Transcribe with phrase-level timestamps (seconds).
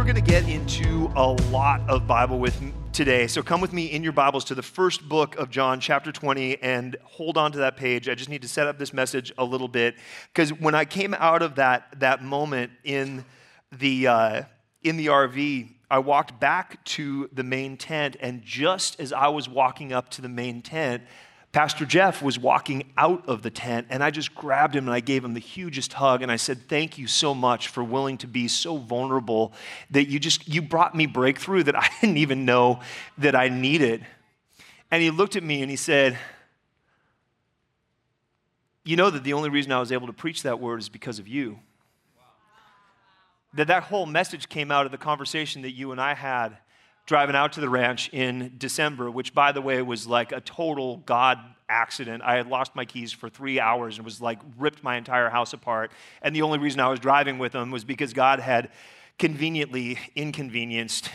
[0.00, 2.58] we're going to get into a lot of Bible with
[2.90, 3.26] today.
[3.26, 6.62] So, come with me in your Bibles to the first book of John, chapter 20,
[6.62, 8.08] and hold on to that page.
[8.08, 9.96] I just need to set up this message a little bit
[10.32, 13.26] because when I came out of that, that moment in
[13.72, 14.42] the, uh,
[14.82, 19.50] in the RV, I walked back to the main tent, and just as I was
[19.50, 21.02] walking up to the main tent,
[21.52, 25.00] Pastor Jeff was walking out of the tent, and I just grabbed him and I
[25.00, 26.22] gave him the hugest hug.
[26.22, 29.52] And I said, Thank you so much for willing to be so vulnerable
[29.90, 32.80] that you just you brought me breakthrough that I didn't even know
[33.18, 34.06] that I needed.
[34.92, 36.16] And he looked at me and he said,
[38.84, 41.18] You know that the only reason I was able to preach that word is because
[41.18, 41.58] of you.
[43.54, 46.58] That that whole message came out of the conversation that you and I had
[47.06, 50.98] driving out to the ranch in December, which, by the way, was like a total
[50.98, 52.22] God accident.
[52.22, 55.52] I had lost my keys for three hours and was like ripped my entire house
[55.52, 55.92] apart.
[56.22, 58.70] And the only reason I was driving with them was because God had
[59.18, 61.10] conveniently inconvenienced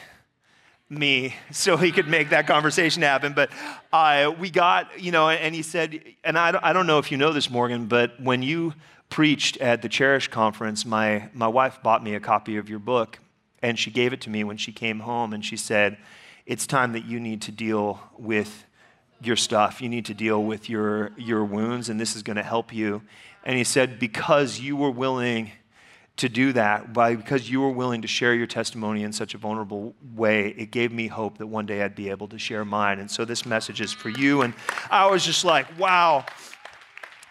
[0.89, 3.33] me so he could make that conversation happen.
[3.33, 3.49] But
[3.92, 7.17] uh, we got, you know, and he said, and I, I don't know if you
[7.17, 8.73] know this, Morgan, but when you
[9.09, 13.20] preached at the Cherish conference, my, my wife bought me a copy of your book.
[13.66, 15.97] And she gave it to me when she came home, and she said,
[16.45, 18.63] It's time that you need to deal with
[19.23, 19.81] your stuff.
[19.81, 23.02] You need to deal with your, your wounds, and this is going to help you.
[23.43, 25.52] And he said, Because you were willing
[26.17, 29.39] to do that, by, because you were willing to share your testimony in such a
[29.39, 32.99] vulnerable way, it gave me hope that one day I'd be able to share mine.
[32.99, 34.43] And so this message is for you.
[34.43, 34.53] And
[34.92, 36.23] I was just like, wow.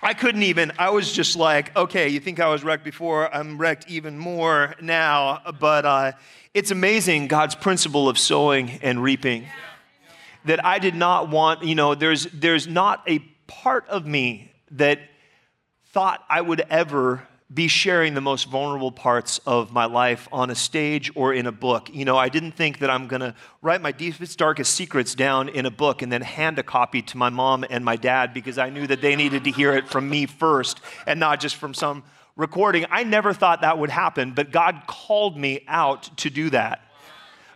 [0.05, 3.35] I couldn't even, I was just like, okay, you think I was wrecked before?
[3.35, 5.41] I'm wrecked even more now.
[5.59, 6.13] But uh,
[6.53, 9.47] it's amazing God's principle of sowing and reaping.
[10.45, 14.99] That I did not want, you know, there's, there's not a part of me that
[15.87, 20.55] thought I would ever be sharing the most vulnerable parts of my life on a
[20.55, 21.91] stage or in a book.
[21.93, 25.51] You know, I didn't think that I'm going to write my deepest, darkest secrets down
[25.51, 28.57] in a book and then hand a copy to my mom and my dad because
[28.57, 31.75] I knew that they needed to hear it from me first and not just from
[31.75, 32.03] some
[32.35, 32.87] recording.
[32.91, 36.84] I never thought that would happen, but God called me out to do that.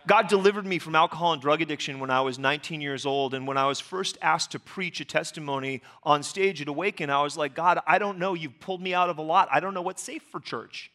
[0.09, 3.35] God delivered me from alcohol and drug addiction when I was 19 years old.
[3.35, 7.21] And when I was first asked to preach a testimony on stage at Awaken, I
[7.21, 8.33] was like, God, I don't know.
[8.33, 9.49] You've pulled me out of a lot.
[9.51, 10.89] I don't know what's safe for church.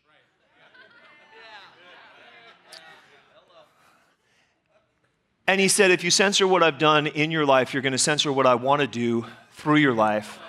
[5.47, 7.99] And he said, if you censor what I've done in your life, you're going to
[7.99, 10.41] censor what I want to do through your life.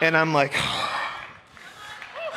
[0.00, 0.52] And I'm like,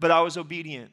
[0.00, 0.90] but I was obedient.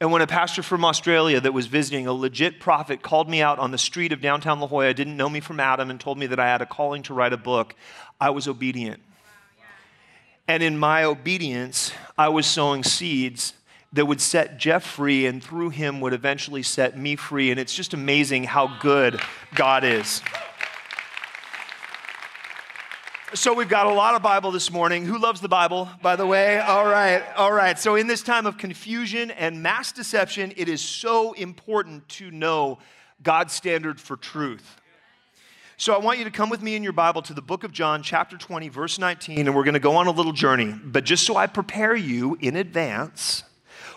[0.00, 3.58] And when a pastor from Australia that was visiting, a legit prophet, called me out
[3.58, 6.26] on the street of downtown La Jolla, didn't know me from Adam, and told me
[6.28, 7.74] that I had a calling to write a book,
[8.20, 9.02] I was obedient.
[10.46, 13.54] And in my obedience, I was sowing seeds
[13.92, 17.50] that would set Jeff free, and through him would eventually set me free.
[17.50, 19.20] And it's just amazing how good
[19.56, 20.22] God is.
[23.34, 25.04] So we've got a lot of Bible this morning.
[25.04, 26.60] Who loves the Bible, by the way?
[26.60, 27.78] All right, all right.
[27.78, 32.78] So in this time of confusion and mass deception, it is so important to know
[33.22, 34.80] God's standard for truth.
[35.76, 37.72] So I want you to come with me in your Bible to the book of
[37.72, 40.74] John, chapter 20, verse 19, and we're going to go on a little journey.
[40.82, 43.44] But just so I prepare you in advance,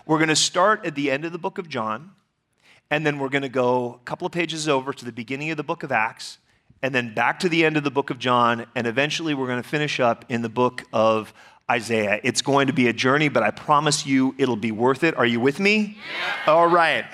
[0.06, 2.12] we're going to start at the end of the book of John,
[2.90, 5.58] and then we're going to go a couple of pages over to the beginning of
[5.58, 6.38] the book of Acts,
[6.82, 9.62] and then back to the end of the book of John, and eventually we're going
[9.62, 11.34] to finish up in the book of
[11.70, 12.20] Isaiah.
[12.24, 15.16] It's going to be a journey, but I promise you it'll be worth it.
[15.16, 15.98] Are you with me?
[16.46, 16.54] Yeah.
[16.54, 17.06] All right.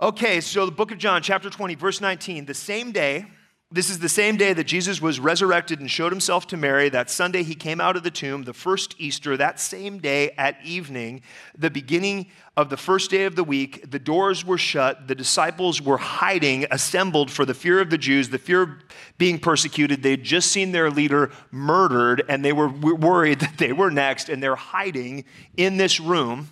[0.00, 2.46] Okay, so the book of John, chapter 20, verse 19.
[2.46, 3.26] The same day,
[3.72, 6.88] this is the same day that Jesus was resurrected and showed himself to Mary.
[6.88, 10.56] That Sunday he came out of the tomb, the first Easter, that same day at
[10.64, 11.22] evening,
[11.58, 15.82] the beginning of the first day of the week, the doors were shut, the disciples
[15.82, 18.70] were hiding, assembled for the fear of the Jews, the fear of
[19.18, 20.02] being persecuted.
[20.02, 24.40] They'd just seen their leader murdered, and they were worried that they were next, and
[24.40, 25.24] they're hiding
[25.56, 26.50] in this room.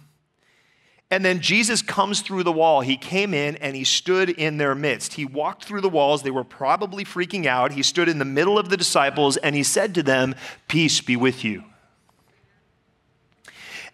[1.10, 2.80] And then Jesus comes through the wall.
[2.80, 5.14] He came in and he stood in their midst.
[5.14, 6.22] He walked through the walls.
[6.22, 7.72] They were probably freaking out.
[7.72, 10.34] He stood in the middle of the disciples and he said to them,
[10.66, 11.64] Peace be with you.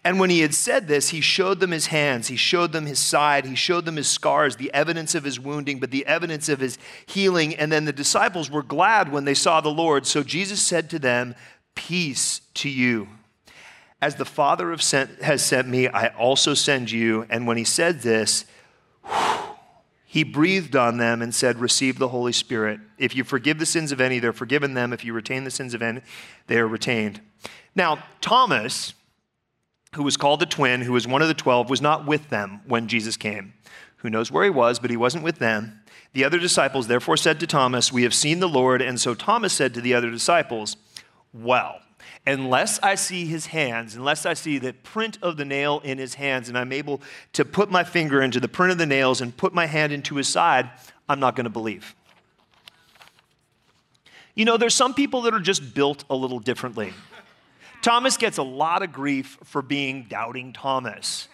[0.03, 2.97] And when he had said this, he showed them his hands, he showed them his
[2.97, 6.59] side, he showed them his scars, the evidence of his wounding, but the evidence of
[6.59, 7.55] his healing.
[7.55, 10.07] And then the disciples were glad when they saw the Lord.
[10.07, 11.35] So Jesus said to them,
[11.75, 13.09] Peace to you.
[14.01, 17.27] As the Father sent, has sent me, I also send you.
[17.29, 18.45] And when he said this,
[20.05, 22.79] he breathed on them and said, Receive the Holy Spirit.
[22.97, 24.91] If you forgive the sins of any, they're forgiven them.
[24.91, 26.01] If you retain the sins of any,
[26.47, 27.21] they are retained.
[27.75, 28.93] Now, Thomas,
[29.95, 32.61] who was called the twin, who was one of the twelve, was not with them
[32.67, 33.53] when Jesus came.
[33.97, 35.79] Who knows where he was, but he wasn't with them.
[36.13, 38.81] The other disciples therefore said to Thomas, We have seen the Lord.
[38.81, 40.75] And so Thomas said to the other disciples,
[41.31, 41.79] Well,
[42.25, 46.15] unless I see his hands, unless I see the print of the nail in his
[46.15, 47.01] hands, and I'm able
[47.33, 50.15] to put my finger into the print of the nails and put my hand into
[50.15, 50.69] his side,
[51.09, 51.95] I'm not going to believe.
[54.35, 56.93] You know, there's some people that are just built a little differently.
[57.81, 61.27] Thomas gets a lot of grief for being doubting Thomas.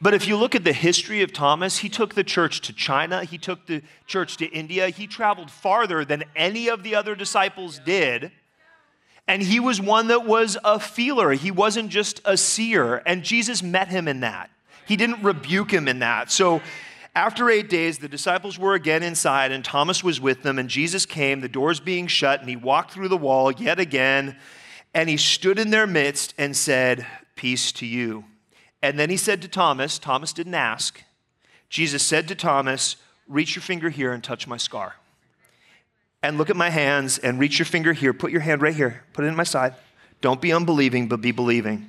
[0.00, 3.24] But if you look at the history of Thomas, he took the church to China,
[3.24, 7.80] he took the church to India, he traveled farther than any of the other disciples
[7.84, 8.30] did.
[9.28, 11.32] And he was one that was a feeler.
[11.32, 13.02] He wasn't just a seer.
[13.06, 14.50] And Jesus met him in that.
[14.86, 16.30] He didn't rebuke him in that.
[16.30, 16.62] So
[17.16, 20.58] after eight days, the disciples were again inside, and Thomas was with them.
[20.58, 24.36] And Jesus came, the doors being shut, and he walked through the wall yet again.
[24.94, 28.24] And he stood in their midst and said, Peace to you.
[28.80, 31.02] And then he said to Thomas, Thomas didn't ask.
[31.68, 32.96] Jesus said to Thomas,
[33.26, 34.94] Reach your finger here and touch my scar.
[36.26, 38.12] And look at my hands and reach your finger here.
[38.12, 39.04] Put your hand right here.
[39.12, 39.76] Put it in my side.
[40.20, 41.88] Don't be unbelieving, but be believing.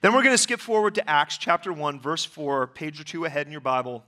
[0.00, 3.26] Then we're going to skip forward to Acts chapter 1, verse 4, page or two
[3.26, 4.02] ahead in your Bible.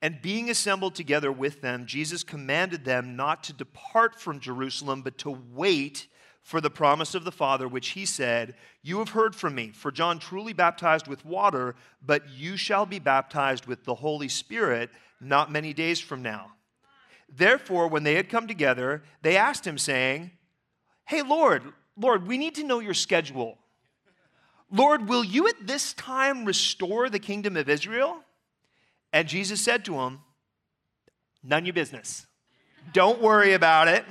[0.00, 5.18] And being assembled together with them, Jesus commanded them not to depart from Jerusalem, but
[5.18, 6.06] to wait
[6.40, 9.72] for the promise of the Father, which he said, You have heard from me.
[9.74, 14.88] For John truly baptized with water, but you shall be baptized with the Holy Spirit
[15.20, 16.52] not many days from now.
[17.34, 20.32] Therefore, when they had come together, they asked him, saying,
[21.06, 21.62] Hey, Lord,
[21.96, 23.58] Lord, we need to know your schedule.
[24.70, 28.18] Lord, will you at this time restore the kingdom of Israel?
[29.12, 30.20] And Jesus said to him,
[31.42, 32.26] None your business.
[32.92, 34.04] Don't worry about it.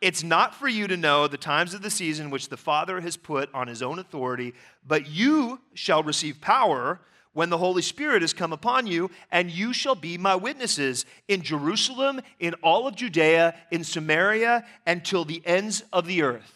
[0.00, 3.16] It's not for you to know the times of the season which the Father has
[3.16, 4.54] put on his own authority,
[4.86, 7.00] but you shall receive power
[7.38, 11.40] when the Holy Spirit has come upon you, and you shall be my witnesses in
[11.40, 16.52] Jerusalem, in all of Judea, in Samaria, and till the ends of the earth.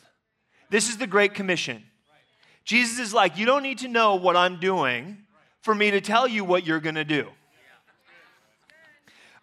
[0.70, 1.84] This is the Great Commission.
[2.64, 5.18] Jesus is like, You don't need to know what I'm doing
[5.60, 7.28] for me to tell you what you're going to do.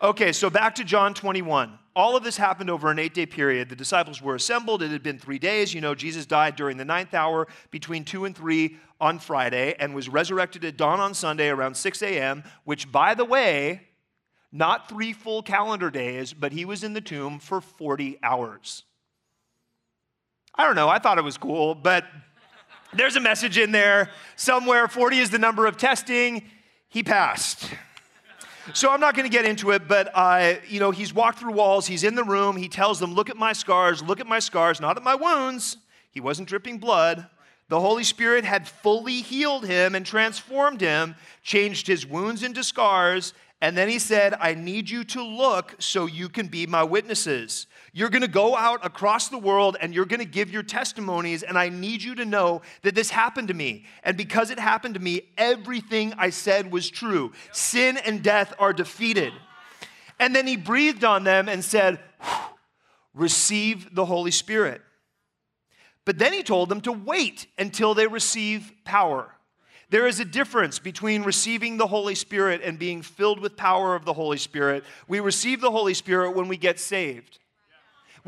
[0.01, 1.77] Okay, so back to John 21.
[1.93, 3.67] All of this happened over an eight day period.
[3.67, 4.81] The disciples were assembled.
[4.81, 5.73] It had been three days.
[5.73, 9.93] You know, Jesus died during the ninth hour between two and three on Friday and
[9.93, 13.81] was resurrected at dawn on Sunday around 6 a.m., which, by the way,
[14.53, 18.83] not three full calendar days, but he was in the tomb for 40 hours.
[20.55, 22.05] I don't know, I thought it was cool, but
[22.93, 24.87] there's a message in there somewhere.
[24.87, 26.43] 40 is the number of testing.
[26.87, 27.69] He passed.
[28.73, 31.53] So I'm not going to get into it, but uh, you know, he's walked through
[31.53, 31.87] walls.
[31.87, 32.55] He's in the room.
[32.57, 34.01] He tells them, "Look at my scars.
[34.01, 34.79] Look at my scars.
[34.79, 35.77] Not at my wounds.
[36.11, 37.27] He wasn't dripping blood.
[37.67, 43.33] The Holy Spirit had fully healed him and transformed him, changed his wounds into scars."
[43.61, 47.67] And then he said, I need you to look so you can be my witnesses.
[47.93, 51.43] You're going to go out across the world and you're going to give your testimonies,
[51.43, 53.85] and I need you to know that this happened to me.
[54.03, 57.33] And because it happened to me, everything I said was true.
[57.51, 59.33] Sin and death are defeated.
[60.19, 61.99] And then he breathed on them and said,
[63.13, 64.81] Receive the Holy Spirit.
[66.05, 69.33] But then he told them to wait until they receive power.
[69.89, 74.05] There is a difference between receiving the Holy Spirit and being filled with power of
[74.05, 74.83] the Holy Spirit.
[75.07, 77.38] We receive the Holy Spirit when we get saved.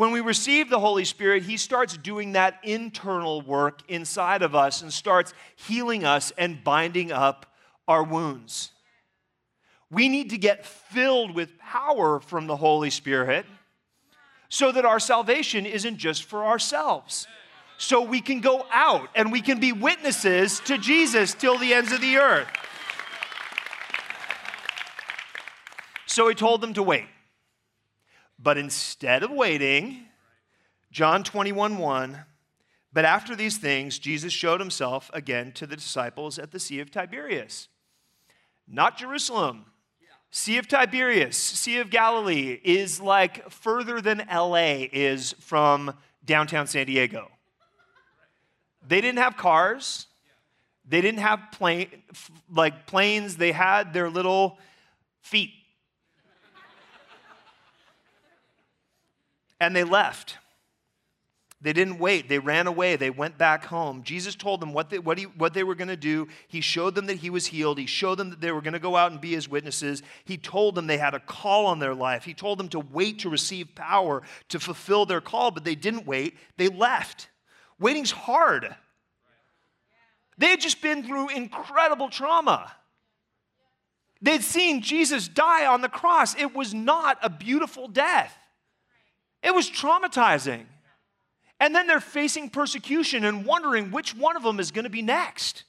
[0.01, 4.81] When we receive the Holy Spirit, He starts doing that internal work inside of us
[4.81, 7.46] and starts healing us and binding up
[7.88, 8.72] our wounds.
[9.91, 13.46] We need to get filled with power from the Holy Spirit
[14.50, 17.27] so that our salvation isn't just for ourselves.
[17.77, 21.91] So we can go out and we can be witnesses to Jesus till the ends
[21.91, 22.48] of the earth.
[26.08, 27.05] So he told them to wait.
[28.41, 30.05] But instead of waiting,
[30.91, 32.25] John 21 1,
[32.93, 36.91] but after these things, Jesus showed himself again to the disciples at the Sea of
[36.91, 37.69] Tiberias.
[38.67, 39.65] Not Jerusalem.
[40.33, 45.93] Sea of Tiberias, Sea of Galilee, is like further than LA is from
[46.24, 47.29] downtown San Diego.
[48.88, 50.07] They didn't have cars.
[50.88, 51.88] They didn't have plane,
[52.53, 54.57] like planes, they had their little
[55.21, 55.51] feet.
[59.62, 60.39] And they left.
[61.62, 62.27] They didn't wait.
[62.27, 62.96] They ran away.
[62.96, 64.01] They went back home.
[64.01, 66.27] Jesus told them what they, what he, what they were going to do.
[66.48, 67.77] He showed them that he was healed.
[67.77, 70.01] He showed them that they were going to go out and be his witnesses.
[70.25, 72.24] He told them they had a call on their life.
[72.24, 76.08] He told them to wait to receive power to fulfill their call, but they didn't
[76.08, 76.36] wait.
[76.58, 77.30] They left.
[77.80, 78.75] Waiting's hard.
[80.39, 82.72] They had just been through incredible trauma.
[84.24, 86.36] They'd seen Jesus die on the cross.
[86.36, 88.36] It was not a beautiful death,
[89.43, 90.65] it was traumatizing.
[91.60, 95.01] And then they're facing persecution and wondering which one of them is going to be
[95.01, 95.63] next.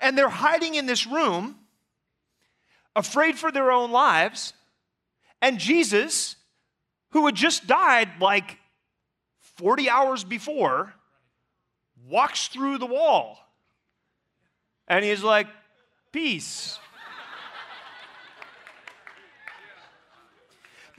[0.00, 1.56] And they're hiding in this room,
[2.94, 4.52] afraid for their own lives.
[5.40, 6.36] And Jesus,
[7.10, 8.58] who had just died like
[9.56, 10.92] 40 hours before,
[12.08, 13.38] walks through the wall.
[14.88, 15.46] And he's like,
[16.12, 16.78] Peace.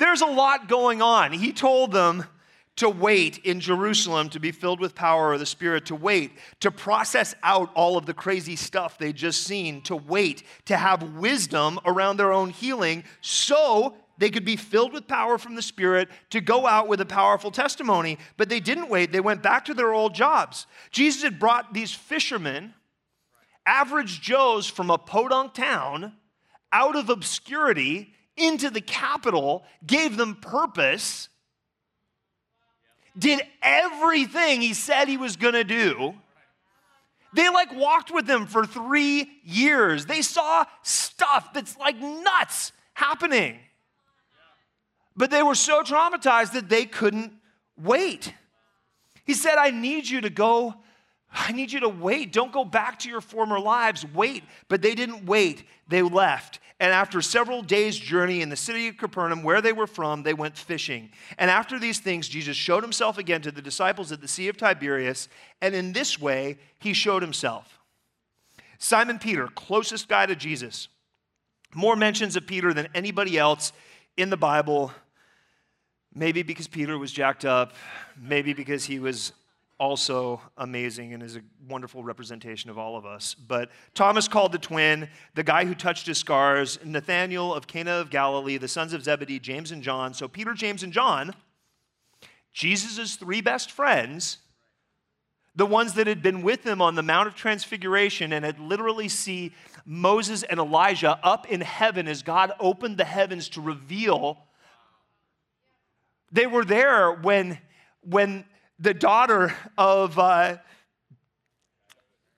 [0.03, 1.31] There's a lot going on.
[1.31, 2.25] He told them,
[2.75, 6.72] to wait in Jerusalem to be filled with power of the Spirit, to wait, to
[6.72, 11.79] process out all of the crazy stuff they just seen, to wait, to have wisdom
[11.86, 16.41] around their own healing so they could be filled with power from the Spirit to
[16.41, 18.17] go out with a powerful testimony.
[18.36, 20.67] But they didn't wait, they went back to their old jobs.
[20.91, 22.74] Jesus had brought these fishermen,
[23.65, 26.17] average Joes from a podunk town,
[26.74, 31.30] out of obscurity into the capital, gave them purpose
[33.18, 36.13] did everything he said he was going to do.
[37.34, 40.06] They like walked with him for three years.
[40.06, 43.60] They saw stuff that's like nuts happening.
[45.16, 47.34] But they were so traumatized that they couldn't
[47.78, 48.34] wait.
[49.25, 50.75] He said, I need you to go.
[51.34, 52.32] I need you to wait.
[52.32, 54.06] Don't go back to your former lives.
[54.13, 54.44] Wait.
[54.68, 55.63] But they didn't wait.
[55.88, 56.60] They left.
[56.80, 60.34] And after several days' journey in the city of Capernaum, where they were from, they
[60.34, 61.10] went fishing.
[61.38, 64.58] And after these things, Jesus showed himself again to the disciples at the Sea of
[64.58, 65.30] Tiberias.
[65.62, 67.80] And in this way, he showed himself.
[68.78, 70.90] Simon Peter, closest guy to Jesus,
[71.74, 73.72] more mentions of Peter than anybody else
[74.18, 74.92] in the Bible.
[76.13, 77.74] Maybe because Peter was jacked up,
[78.22, 79.32] maybe because he was
[79.80, 83.34] also amazing and is a wonderful representation of all of us.
[83.34, 88.10] But Thomas called the twin, the guy who touched his scars, Nathanael of Cana of
[88.10, 90.13] Galilee, the sons of Zebedee, James and John.
[90.13, 91.34] So Peter, James, and John,
[92.53, 94.38] Jesus' three best friends,
[95.56, 99.08] the ones that had been with him on the Mount of Transfiguration and had literally
[99.08, 99.53] see
[99.86, 104.38] Moses and Elijah up in heaven as God opened the heavens to reveal.
[106.32, 107.60] They were there when,
[108.01, 108.46] when
[108.84, 110.58] the daughter of, uh,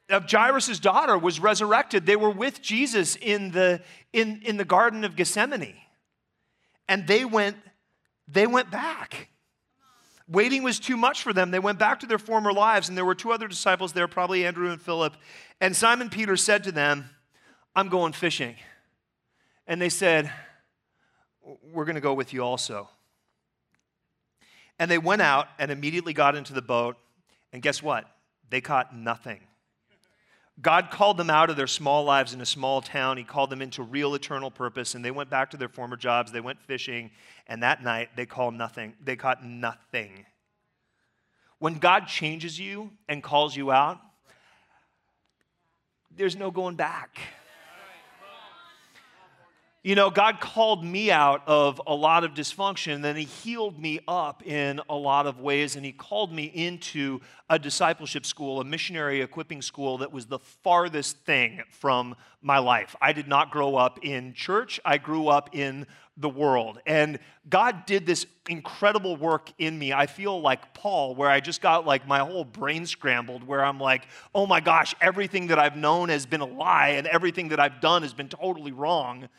[0.10, 2.06] of Jairus' daughter was resurrected.
[2.06, 3.82] They were with Jesus in the,
[4.14, 5.74] in, in the Garden of Gethsemane.
[6.88, 7.58] And they went,
[8.28, 9.30] they went back.
[10.28, 11.50] Waiting was too much for them.
[11.50, 14.46] They went back to their former lives, and there were two other disciples there, probably
[14.46, 15.16] Andrew and Philip.
[15.60, 17.10] And Simon Peter said to them,
[17.76, 18.56] I'm going fishing.
[19.66, 20.32] And they said,
[21.42, 22.90] We're going to go with you also.
[24.80, 26.98] And they went out and immediately got into the boat.
[27.54, 28.06] And guess what?
[28.50, 29.42] They caught nothing.
[30.62, 33.18] God called them out of their small lives in a small town.
[33.18, 36.32] He called them into real eternal purpose, and they went back to their former jobs.
[36.32, 37.12] They went fishing,
[37.48, 38.94] and that night they called nothing.
[39.04, 40.26] They caught nothing.
[41.60, 44.00] When God changes you and calls you out,
[46.16, 47.20] there's no going back.
[49.86, 53.78] You know, God called me out of a lot of dysfunction, and then He healed
[53.80, 58.60] me up in a lot of ways, and He called me into a discipleship school,
[58.60, 62.96] a missionary equipping school that was the farthest thing from my life.
[63.00, 65.86] I did not grow up in church, I grew up in
[66.18, 66.80] the world.
[66.88, 69.94] And God did this incredible work in me.
[69.94, 73.80] I feel like Paul, where I just got like my whole brain scrambled, where I'm
[73.80, 77.60] like, oh my gosh, everything that I've known has been a lie, and everything that
[77.60, 79.30] I've done has been totally wrong.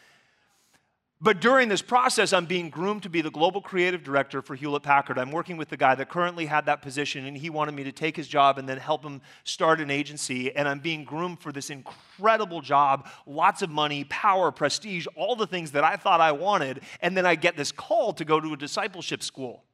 [1.19, 4.83] But during this process, I'm being groomed to be the global creative director for Hewlett
[4.83, 5.19] Packard.
[5.19, 7.93] I'm working with the guy that currently had that position, and he wanted me to
[7.93, 10.55] take his job and then help him start an agency.
[10.55, 15.47] And I'm being groomed for this incredible job lots of money, power, prestige, all the
[15.47, 16.81] things that I thought I wanted.
[17.01, 19.65] And then I get this call to go to a discipleship school.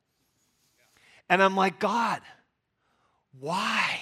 [1.29, 2.21] And I'm like, God,
[3.41, 3.99] why?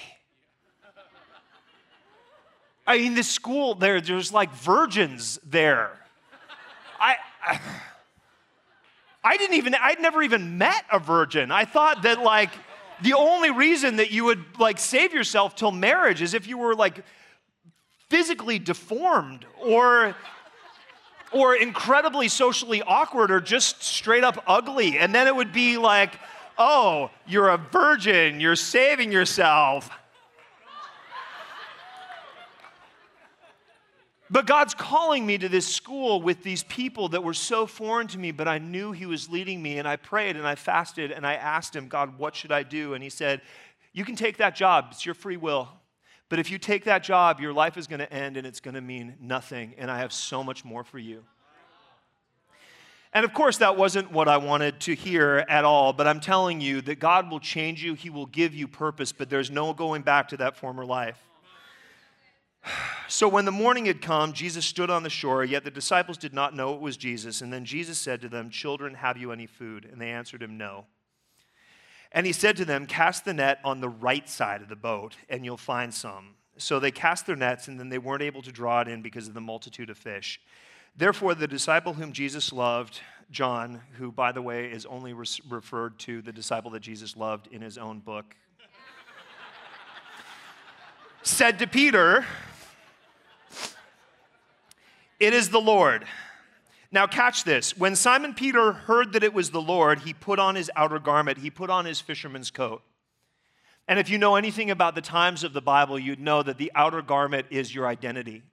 [2.85, 5.91] I mean, this school, there, there's like virgins there.
[6.99, 7.15] I,
[9.23, 11.51] I, didn't even, I'd never even met a virgin.
[11.51, 12.51] I thought that like
[13.01, 16.75] the only reason that you would like save yourself till marriage is if you were
[16.75, 17.03] like
[18.09, 20.15] physically deformed or
[21.31, 24.97] or incredibly socially awkward or just straight up ugly.
[24.97, 26.13] And then it would be like,
[26.57, 29.89] oh, you're a virgin, you're saving yourself.
[34.31, 38.17] But God's calling me to this school with these people that were so foreign to
[38.17, 39.77] me, but I knew He was leading me.
[39.77, 42.93] And I prayed and I fasted and I asked Him, God, what should I do?
[42.93, 43.41] And He said,
[43.91, 45.67] You can take that job, it's your free will.
[46.29, 48.75] But if you take that job, your life is going to end and it's going
[48.75, 49.73] to mean nothing.
[49.77, 51.25] And I have so much more for you.
[53.11, 56.61] And of course, that wasn't what I wanted to hear at all, but I'm telling
[56.61, 60.03] you that God will change you, He will give you purpose, but there's no going
[60.03, 61.19] back to that former life.
[63.07, 66.33] So when the morning had come, Jesus stood on the shore, yet the disciples did
[66.33, 67.41] not know it was Jesus.
[67.41, 69.85] And then Jesus said to them, Children, have you any food?
[69.91, 70.85] And they answered him, No.
[72.11, 75.17] And he said to them, Cast the net on the right side of the boat,
[75.29, 76.35] and you'll find some.
[76.57, 79.27] So they cast their nets, and then they weren't able to draw it in because
[79.27, 80.39] of the multitude of fish.
[80.95, 82.99] Therefore, the disciple whom Jesus loved,
[83.29, 87.47] John, who, by the way, is only re- referred to the disciple that Jesus loved
[87.47, 88.35] in his own book,
[91.23, 92.25] said to Peter,
[95.19, 96.05] It is the Lord.
[96.91, 97.77] Now, catch this.
[97.77, 101.37] When Simon Peter heard that it was the Lord, he put on his outer garment,
[101.37, 102.81] he put on his fisherman's coat.
[103.87, 106.71] And if you know anything about the times of the Bible, you'd know that the
[106.75, 108.43] outer garment is your identity.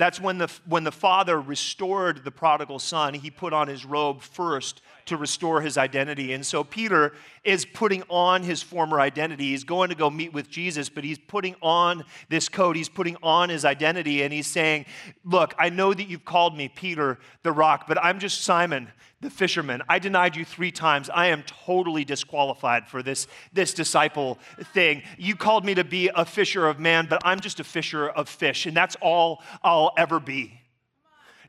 [0.00, 4.22] That's when the, when the father restored the prodigal son, he put on his robe
[4.22, 6.32] first to restore his identity.
[6.32, 7.12] And so Peter
[7.44, 9.50] is putting on his former identity.
[9.50, 12.76] He's going to go meet with Jesus, but he's putting on this coat.
[12.76, 14.86] He's putting on his identity, and he's saying,
[15.22, 18.88] Look, I know that you've called me Peter the rock, but I'm just Simon
[19.20, 19.82] the fisherman.
[19.88, 21.10] I denied you three times.
[21.10, 24.38] I am totally disqualified for this, this disciple
[24.72, 25.02] thing.
[25.18, 28.28] You called me to be a fisher of man, but I'm just a fisher of
[28.30, 30.58] fish, and that's all I'll ever be.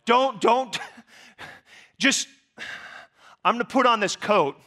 [0.06, 0.78] Don't, don't,
[1.98, 2.28] just,
[3.46, 4.58] I'm gonna put on this coat.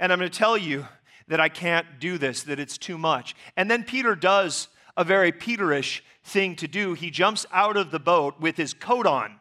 [0.00, 0.88] And I'm gonna tell you
[1.28, 3.36] that I can't do this, that it's too much.
[3.56, 6.94] And then Peter does a very Peterish thing to do.
[6.94, 9.38] He jumps out of the boat with his coat on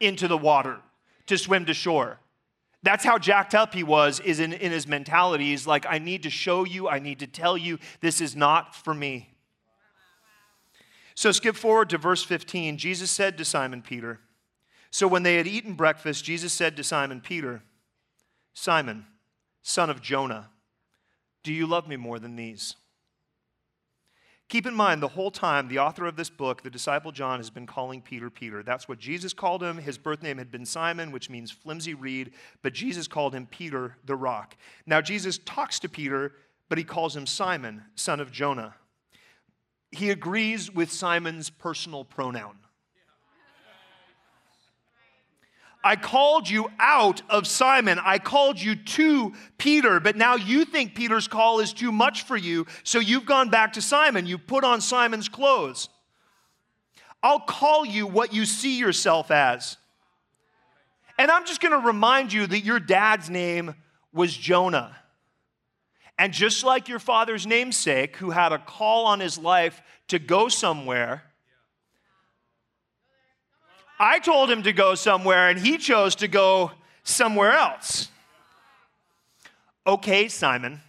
[0.00, 0.78] into the water
[1.26, 2.18] to swim to shore.
[2.82, 5.46] That's how jacked up he was is in, in his mentality.
[5.46, 8.74] He's like, I need to show you, I need to tell you, this is not
[8.74, 9.34] for me.
[11.14, 12.78] So skip forward to verse 15.
[12.78, 14.20] Jesus said to Simon Peter,
[14.90, 17.62] So when they had eaten breakfast, Jesus said to Simon Peter,
[18.54, 19.04] Simon,
[19.62, 20.50] son of Jonah,
[21.42, 22.76] do you love me more than these?
[24.48, 27.50] Keep in mind, the whole time, the author of this book, the disciple John, has
[27.50, 28.62] been calling Peter Peter.
[28.62, 29.76] That's what Jesus called him.
[29.76, 32.32] His birth name had been Simon, which means flimsy reed,
[32.62, 34.56] but Jesus called him Peter the rock.
[34.86, 36.32] Now, Jesus talks to Peter,
[36.70, 38.74] but he calls him Simon, son of Jonah.
[39.90, 42.56] He agrees with Simon's personal pronoun.
[45.88, 47.98] I called you out of Simon.
[48.04, 52.36] I called you to Peter, but now you think Peter's call is too much for
[52.36, 54.26] you, so you've gone back to Simon.
[54.26, 55.88] You put on Simon's clothes.
[57.22, 59.78] I'll call you what you see yourself as.
[61.18, 63.74] And I'm just to remind you that your dad's name
[64.12, 64.94] was Jonah.
[66.18, 70.50] And just like your father's namesake, who had a call on his life to go
[70.50, 71.22] somewhere,
[74.00, 78.08] I told him to go somewhere and he chose to go somewhere else.
[79.86, 80.80] Okay, Simon.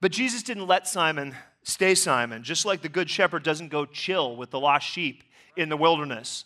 [0.00, 4.36] But Jesus didn't let Simon stay Simon, just like the good shepherd doesn't go chill
[4.36, 5.22] with the lost sheep
[5.56, 6.44] in the wilderness.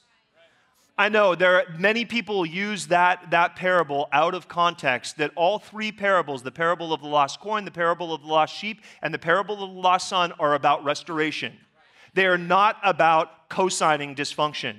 [0.97, 5.61] I know there are many people use that, that parable out of context, that all
[5.61, 9.15] three parables, the parable of the lost coin, the parable of the lost sheep, and
[9.15, 11.57] the parable of the lost son, are about restoration.
[12.15, 14.79] They are not about co signing dysfunction.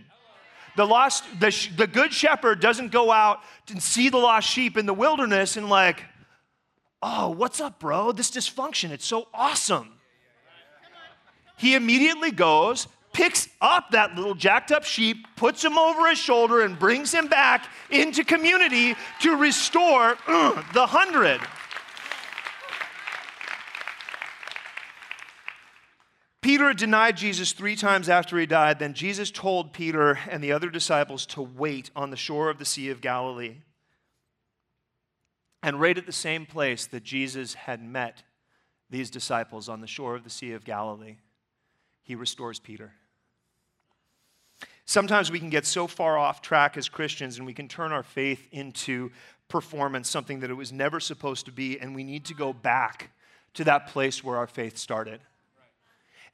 [0.76, 4.86] The, lost, the, the good shepherd doesn't go out and see the lost sheep in
[4.86, 6.04] the wilderness and, like,
[7.02, 8.12] oh, what's up, bro?
[8.12, 9.94] This dysfunction, it's so awesome.
[11.58, 16.62] He immediately goes, picks up that little jacked up sheep, puts him over his shoulder,
[16.62, 21.42] and brings him back into community to restore uh, the hundred.
[26.42, 28.80] Peter denied Jesus three times after he died.
[28.80, 32.66] Then Jesus told Peter and the other disciples to wait on the shore of the
[32.66, 33.58] Sea of Galilee.
[35.62, 38.24] And right at the same place that Jesus had met
[38.90, 41.18] these disciples on the shore of the Sea of Galilee,
[42.04, 42.94] he restores Peter.
[44.86, 48.02] Sometimes we can get so far off track as Christians and we can turn our
[48.02, 49.12] faith into
[49.50, 53.12] performance, something that it was never supposed to be, and we need to go back
[53.56, 55.20] to that place where our faith started.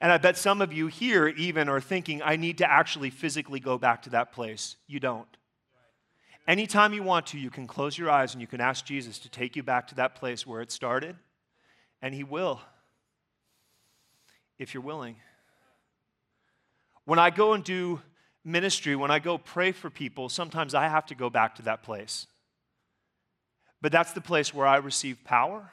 [0.00, 3.60] And I bet some of you here even are thinking, I need to actually physically
[3.60, 4.76] go back to that place.
[4.86, 5.28] You don't.
[6.46, 9.28] Anytime you want to, you can close your eyes and you can ask Jesus to
[9.28, 11.16] take you back to that place where it started,
[12.00, 12.60] and He will,
[14.58, 15.16] if you're willing.
[17.04, 18.00] When I go and do
[18.44, 21.82] ministry, when I go pray for people, sometimes I have to go back to that
[21.82, 22.26] place.
[23.80, 25.72] But that's the place where I receive power.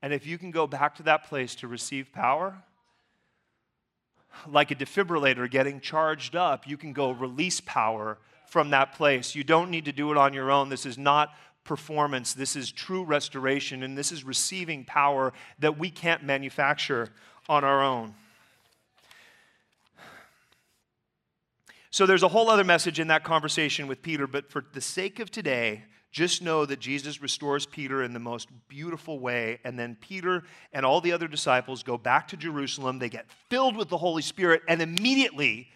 [0.00, 2.62] And if you can go back to that place to receive power,
[4.46, 9.34] like a defibrillator getting charged up, you can go release power from that place.
[9.34, 10.68] You don't need to do it on your own.
[10.68, 15.90] This is not performance, this is true restoration, and this is receiving power that we
[15.90, 17.08] can't manufacture
[17.48, 18.14] on our own.
[21.90, 25.20] So there's a whole other message in that conversation with Peter, but for the sake
[25.20, 25.84] of today,
[26.14, 29.58] just know that Jesus restores Peter in the most beautiful way.
[29.64, 33.00] And then Peter and all the other disciples go back to Jerusalem.
[33.00, 34.62] They get filled with the Holy Spirit.
[34.68, 35.66] And immediately,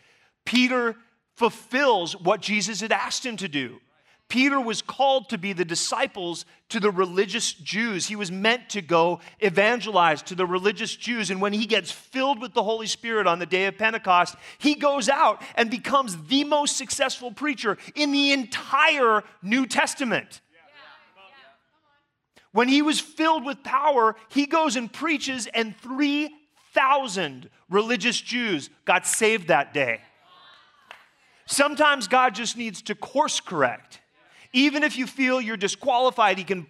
[0.46, 0.94] Peter
[1.34, 3.80] fulfills what Jesus had asked him to do.
[4.28, 8.06] Peter was called to be the disciples to the religious Jews.
[8.06, 11.30] He was meant to go evangelize to the religious Jews.
[11.30, 14.74] And when he gets filled with the Holy Spirit on the day of Pentecost, he
[14.74, 20.42] goes out and becomes the most successful preacher in the entire New Testament.
[22.52, 29.06] When he was filled with power, he goes and preaches, and 3,000 religious Jews got
[29.06, 30.00] saved that day.
[31.46, 34.00] Sometimes God just needs to course correct.
[34.52, 36.66] Even if you feel you're disqualified, He can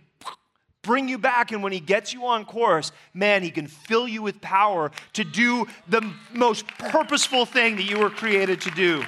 [0.82, 1.52] bring you back.
[1.52, 5.24] And when He gets you on course, man, He can fill you with power to
[5.24, 9.04] do the most purposeful thing that you were created to do.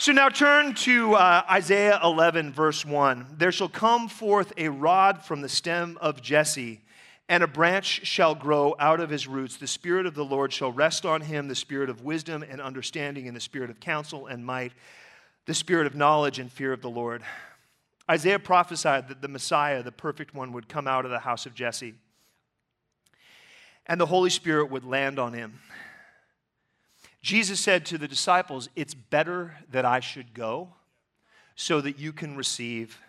[0.00, 3.34] So now turn to uh, Isaiah 11, verse 1.
[3.36, 6.80] There shall come forth a rod from the stem of Jesse,
[7.28, 9.58] and a branch shall grow out of his roots.
[9.58, 13.28] The Spirit of the Lord shall rest on him, the Spirit of wisdom and understanding,
[13.28, 14.72] and the Spirit of counsel and might
[15.50, 17.24] the spirit of knowledge and fear of the Lord.
[18.08, 21.56] Isaiah prophesied that the Messiah, the perfect one, would come out of the house of
[21.56, 21.94] Jesse,
[23.84, 25.58] and the Holy Spirit would land on him.
[27.20, 30.68] Jesus said to the disciples, It's better that I should go
[31.56, 33.00] so that you can receive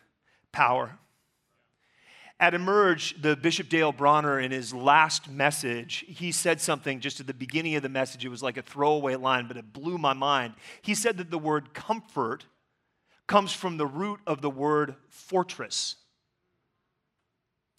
[0.52, 0.98] power.
[2.42, 7.28] At Emerge, the Bishop Dale Bronner, in his last message, he said something just at
[7.28, 8.26] the beginning of the message.
[8.26, 10.56] It was like a throwaway line, but it blew my mind.
[10.82, 12.46] He said that the word comfort
[13.28, 15.98] comes from the root of the word fortress.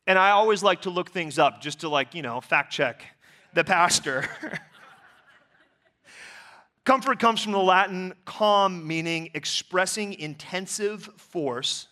[0.06, 3.04] And I always like to look things up just to, like, you know, fact check
[3.54, 4.28] the pastor.
[6.84, 11.88] Comfort comes from the Latin com, meaning expressing intensive force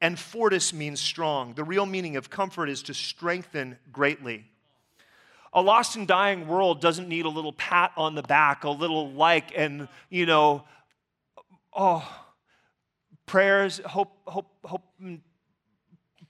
[0.00, 1.54] and fortis means strong.
[1.54, 4.44] The real meaning of comfort is to strengthen greatly.
[5.52, 9.10] A lost and dying world doesn't need a little pat on the back, a little
[9.10, 10.64] like, and, you know,
[11.72, 12.08] oh,
[13.26, 15.20] prayers, hope, hope, hope, mm,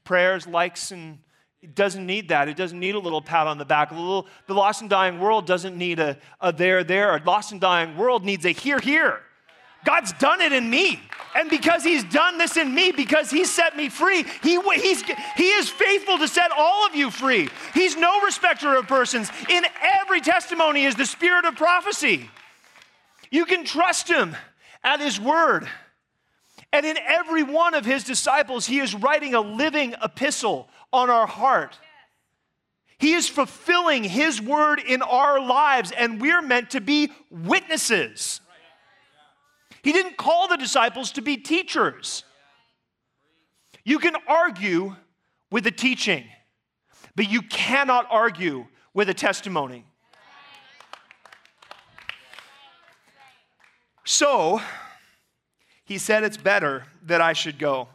[0.05, 1.19] prayers, likes, and
[1.61, 2.49] it doesn't need that.
[2.49, 3.91] It doesn't need a little pat on the back.
[3.91, 7.15] A little, the lost and dying world doesn't need a, a there, there.
[7.15, 9.21] A lost and dying world needs a here, here.
[9.85, 11.01] God's done it in me.
[11.35, 15.03] And because he's done this in me, because he set me free, he, he's,
[15.37, 17.49] he is faithful to set all of you free.
[17.73, 19.31] He's no respecter of persons.
[19.49, 19.65] In
[20.01, 22.29] every testimony is the spirit of prophecy.
[23.31, 24.37] You can trust him
[24.83, 25.69] at his word.
[26.73, 31.27] And in every one of his disciples, he is writing a living epistle on our
[31.27, 31.79] heart.
[32.99, 38.41] He is fulfilling his word in our lives, and we're meant to be witnesses.
[39.83, 42.25] He didn't call the disciples to be teachers.
[43.85, 44.97] You can argue
[45.51, 46.25] with the teaching,
[47.17, 49.85] but you cannot argue with a testimony.
[54.05, 54.61] So,
[55.85, 57.89] he said, It's better that I should go.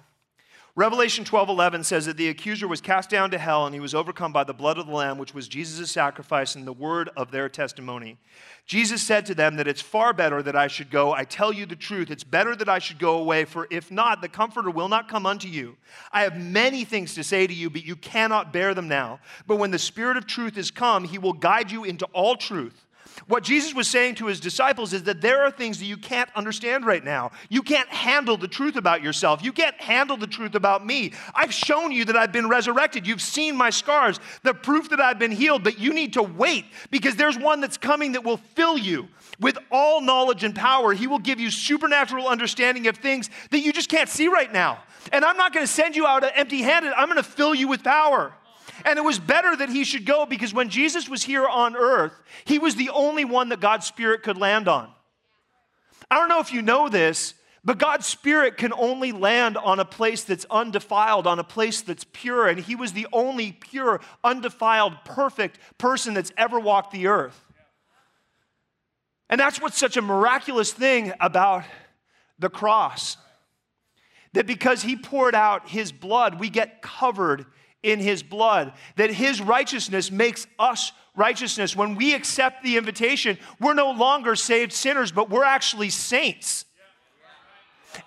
[0.78, 3.96] Revelation 12 11 says that the accuser was cast down to hell and he was
[3.96, 7.32] overcome by the blood of the Lamb, which was Jesus' sacrifice and the word of
[7.32, 8.18] their testimony.
[8.66, 11.14] Jesus said to them that it's far better that I should go.
[11.14, 12.12] I tell you the truth.
[12.12, 15.26] It's better that I should go away, for if not, the Comforter will not come
[15.26, 15.78] unto you.
[16.12, 19.22] I have many things to say to you, but you cannot bear them now.
[19.48, 22.85] But when the Spirit of truth is come, he will guide you into all truth.
[23.28, 26.30] What Jesus was saying to his disciples is that there are things that you can't
[26.36, 27.32] understand right now.
[27.50, 29.44] You can't handle the truth about yourself.
[29.44, 31.14] You can't handle the truth about me.
[31.34, 33.08] I've shown you that I've been resurrected.
[33.08, 36.66] You've seen my scars, the proof that I've been healed, but you need to wait
[36.92, 39.08] because there's one that's coming that will fill you
[39.40, 40.94] with all knowledge and power.
[40.94, 44.84] He will give you supernatural understanding of things that you just can't see right now.
[45.12, 47.68] And I'm not going to send you out empty handed, I'm going to fill you
[47.68, 48.34] with power.
[48.86, 52.14] And it was better that he should go because when Jesus was here on earth,
[52.46, 54.90] he was the only one that God's Spirit could land on.
[56.10, 59.86] I don't know if you know this, but God's Spirit can only land on a
[59.86, 62.48] place that's undefiled, on a place that's pure.
[62.48, 67.42] And he was the only pure, undefiled, perfect person that's ever walked the earth.
[69.32, 71.64] And that's what's such a miraculous thing about
[72.38, 73.18] the cross.
[74.34, 77.48] That because he poured out his blood, we get covered
[77.86, 78.74] in his blood.
[78.96, 81.76] That his righteousness makes us righteousness.
[81.76, 86.66] When we accept the invitation, we're no longer saved sinners, but we're actually saints.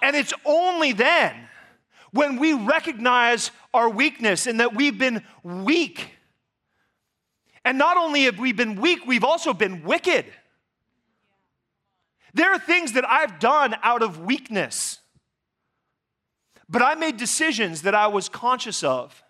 [0.03, 1.35] And it's only then
[2.11, 6.11] when we recognize our weakness and that we've been weak.
[7.65, 10.27] And not only have we been weak, we've also been wicked.
[12.35, 15.01] There are things that I've done out of weakness,
[16.69, 19.23] but I made decisions that I was conscious of.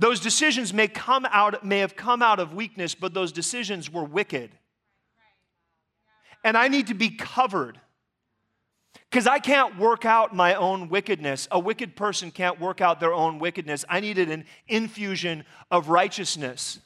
[0.00, 4.02] Those decisions may come out may have come out of weakness, but those decisions were
[4.02, 4.50] wicked.
[6.42, 7.78] And I need to be covered.
[9.10, 11.48] Because I can't work out my own wickedness.
[11.50, 13.84] A wicked person can't work out their own wickedness.
[13.90, 16.78] I needed an infusion of righteousness.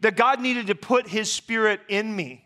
[0.00, 2.44] That God needed to put His Spirit in me.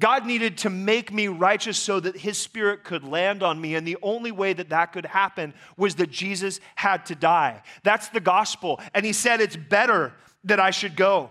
[0.00, 3.74] God needed to make me righteous so that his spirit could land on me.
[3.74, 7.62] And the only way that that could happen was that Jesus had to die.
[7.84, 8.80] That's the gospel.
[8.94, 11.30] And he said, It's better that I should go.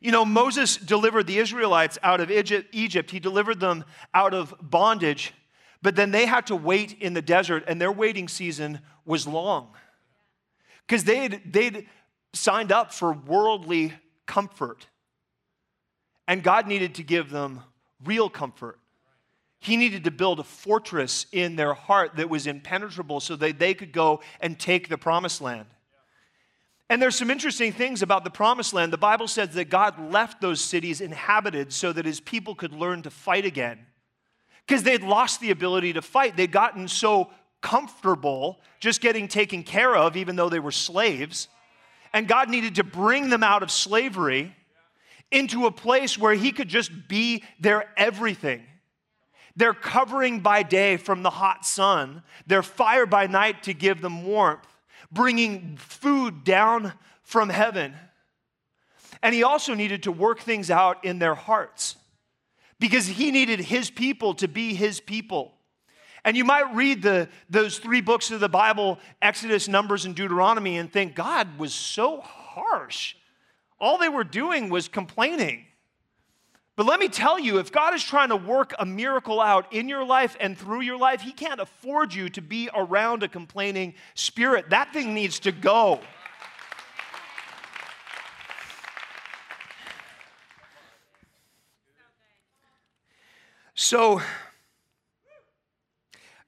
[0.00, 5.32] You know, Moses delivered the Israelites out of Egypt, he delivered them out of bondage,
[5.80, 9.68] but then they had to wait in the desert, and their waiting season was long
[10.86, 11.86] because they'd, they'd
[12.32, 13.92] signed up for worldly
[14.26, 14.86] comfort.
[16.32, 17.60] And God needed to give them
[18.06, 18.78] real comfort.
[19.58, 23.74] He needed to build a fortress in their heart that was impenetrable so that they
[23.74, 25.66] could go and take the promised land.
[26.88, 28.94] And there's some interesting things about the promised land.
[28.94, 33.02] The Bible says that God left those cities inhabited so that his people could learn
[33.02, 33.80] to fight again.
[34.66, 36.34] Because they'd lost the ability to fight.
[36.34, 37.28] They'd gotten so
[37.60, 41.48] comfortable just getting taken care of, even though they were slaves.
[42.14, 44.56] And God needed to bring them out of slavery
[45.32, 48.62] into a place where he could just be their everything.
[49.56, 54.24] Their covering by day from the hot sun, their fire by night to give them
[54.24, 54.66] warmth,
[55.10, 56.92] bringing food down
[57.22, 57.94] from heaven.
[59.22, 61.96] And he also needed to work things out in their hearts
[62.78, 65.54] because he needed his people to be his people.
[66.24, 70.78] And you might read the, those three books of the Bible, Exodus, Numbers, and Deuteronomy,
[70.78, 73.16] and think God was so harsh
[73.82, 75.66] all they were doing was complaining.
[76.76, 79.88] But let me tell you, if God is trying to work a miracle out in
[79.88, 83.94] your life and through your life, He can't afford you to be around a complaining
[84.14, 84.70] spirit.
[84.70, 86.00] That thing needs to go.
[93.74, 94.22] So,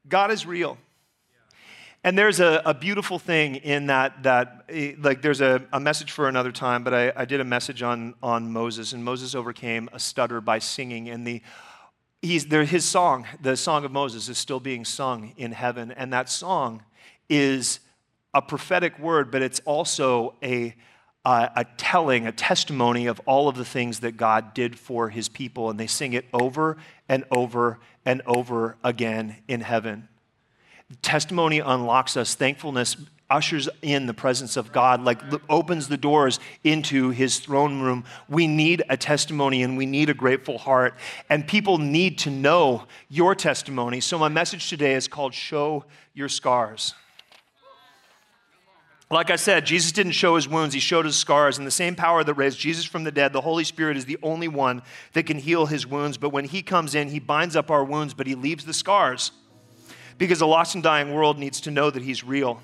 [0.08, 0.78] God is real.
[2.04, 6.12] And there's a, a, beautiful thing in that, that eh, like there's a, a message
[6.12, 9.88] for another time, but I, I, did a message on, on Moses, and Moses overcame
[9.90, 11.08] a stutter by singing.
[11.08, 11.40] And the,
[12.20, 15.92] he's, there, his song, the Song of Moses, is still being sung in heaven.
[15.92, 16.82] And that song
[17.30, 17.80] is
[18.34, 20.74] a prophetic word, but it's also a,
[21.24, 25.30] a, a telling, a testimony of all of the things that God did for his
[25.30, 25.70] people.
[25.70, 26.76] And they sing it over
[27.08, 30.10] and over and over again in heaven.
[31.02, 32.96] Testimony unlocks us, thankfulness
[33.30, 38.04] ushers in the presence of God, like opens the doors into his throne room.
[38.28, 40.94] We need a testimony and we need a grateful heart.
[41.30, 44.00] And people need to know your testimony.
[44.00, 46.94] So, my message today is called Show Your Scars.
[49.10, 51.58] Like I said, Jesus didn't show his wounds, he showed his scars.
[51.58, 54.18] And the same power that raised Jesus from the dead, the Holy Spirit is the
[54.22, 56.18] only one that can heal his wounds.
[56.18, 59.30] But when he comes in, he binds up our wounds, but he leaves the scars
[60.18, 62.62] because a lost and dying world needs to know that He's real.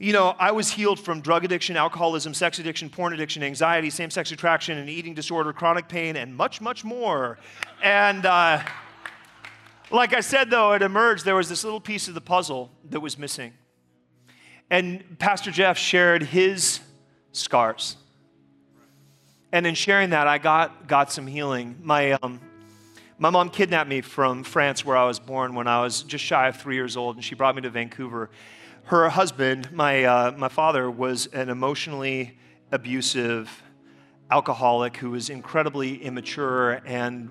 [0.00, 4.10] You know, I was healed from drug addiction, alcoholism, sex addiction, porn addiction, anxiety, same
[4.10, 7.36] sex attraction, and eating disorder, chronic pain, and much, much more.
[7.82, 8.62] And uh,
[9.90, 13.00] like I said, though, it emerged there was this little piece of the puzzle that
[13.00, 13.54] was missing.
[14.70, 16.78] And Pastor Jeff shared his
[17.32, 17.96] scars.
[19.50, 21.76] And in sharing that, I got, got some healing.
[21.82, 22.40] My, um,
[23.18, 26.48] my mom kidnapped me from France, where I was born, when I was just shy
[26.48, 28.30] of three years old, and she brought me to Vancouver.
[28.84, 32.38] Her husband, my, uh, my father, was an emotionally
[32.70, 33.62] abusive
[34.30, 37.30] alcoholic who was incredibly immature, and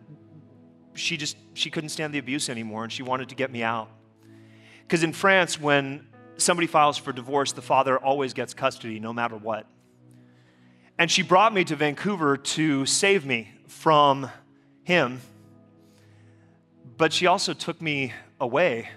[0.94, 3.90] she just she couldn't stand the abuse anymore, and she wanted to get me out.
[4.82, 9.38] Because in France, when somebody files for divorce, the father always gets custody no matter
[9.38, 9.66] what.
[11.00, 14.30] And she brought me to Vancouver to save me from
[14.84, 15.22] him.
[16.98, 18.90] But she also took me away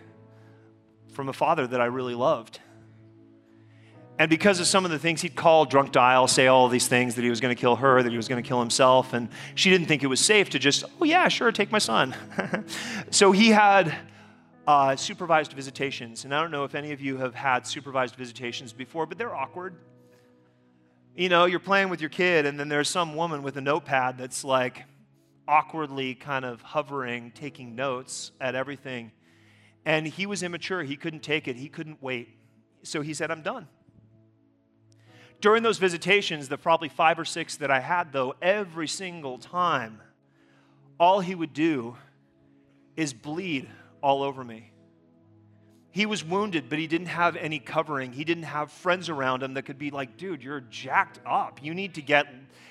[1.12, 2.60] from a father that I really loved.
[4.18, 7.14] And because of some of the things he'd call drunk dial, say all these things
[7.14, 9.30] that he was going to kill her, that he was going to kill himself, and
[9.54, 12.14] she didn't think it was safe to just, oh, yeah, sure, take my son.
[13.10, 13.94] so he had
[14.66, 16.24] uh, supervised visitations.
[16.24, 19.34] And I don't know if any of you have had supervised visitations before, but they're
[19.34, 19.74] awkward.
[21.16, 24.18] You know, you're playing with your kid, and then there's some woman with a notepad
[24.18, 24.84] that's like
[25.50, 29.10] awkwardly kind of hovering, taking notes at everything.
[29.84, 30.84] And he was immature.
[30.84, 32.28] He couldn't take it, he couldn't wait.
[32.84, 33.66] So he said, I'm done.
[35.40, 40.00] During those visitations, the probably five or six that I had, though, every single time,
[40.98, 41.96] all he would do
[42.96, 43.68] is bleed
[44.02, 44.70] all over me.
[45.90, 48.12] He was wounded, but he didn't have any covering.
[48.12, 51.58] He didn't have friends around him that could be like, dude, you're jacked up.
[51.62, 52.26] You need to get,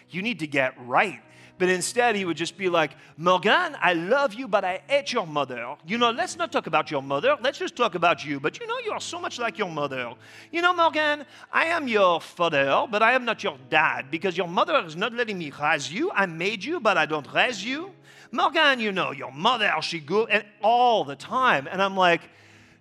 [0.10, 1.20] you need to get right.
[1.60, 5.28] But instead, he would just be like, Morgan, I love you, but I hate your
[5.28, 5.76] mother.
[5.86, 7.36] You know, let's not talk about your mother.
[7.42, 8.40] Let's just talk about you.
[8.40, 10.14] But you know, you are so much like your mother.
[10.54, 14.48] You know, Morgan, I am your father, but I am not your dad because your
[14.48, 16.10] mother is not letting me raise you.
[16.12, 17.92] I made you, but I don't raise you.
[18.32, 21.68] Morgan, you know, your mother, she good, and all the time.
[21.70, 22.22] And I'm like,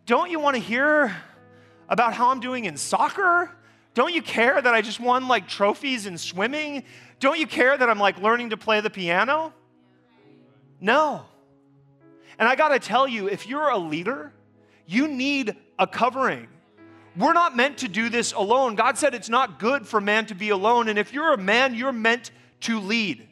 [0.06, 1.16] don't you want to hear
[1.88, 3.50] about how I'm doing in soccer?
[3.98, 6.84] Don't you care that I just won like trophies in swimming?
[7.18, 9.52] Don't you care that I'm like learning to play the piano?
[10.80, 11.24] No.
[12.38, 14.32] And I got to tell you, if you're a leader,
[14.86, 16.46] you need a covering.
[17.16, 18.76] We're not meant to do this alone.
[18.76, 20.86] God said it's not good for man to be alone.
[20.86, 22.30] And if you're a man, you're meant
[22.60, 23.26] to lead.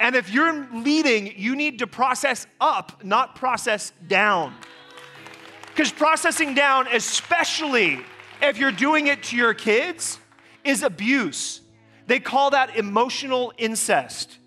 [0.00, 4.54] And if you're leading, you need to process up, not process down.
[5.66, 8.00] Because processing down, especially
[8.42, 10.18] if you're doing it to your kids,
[10.64, 11.60] is abuse.
[12.06, 14.38] They call that emotional incest.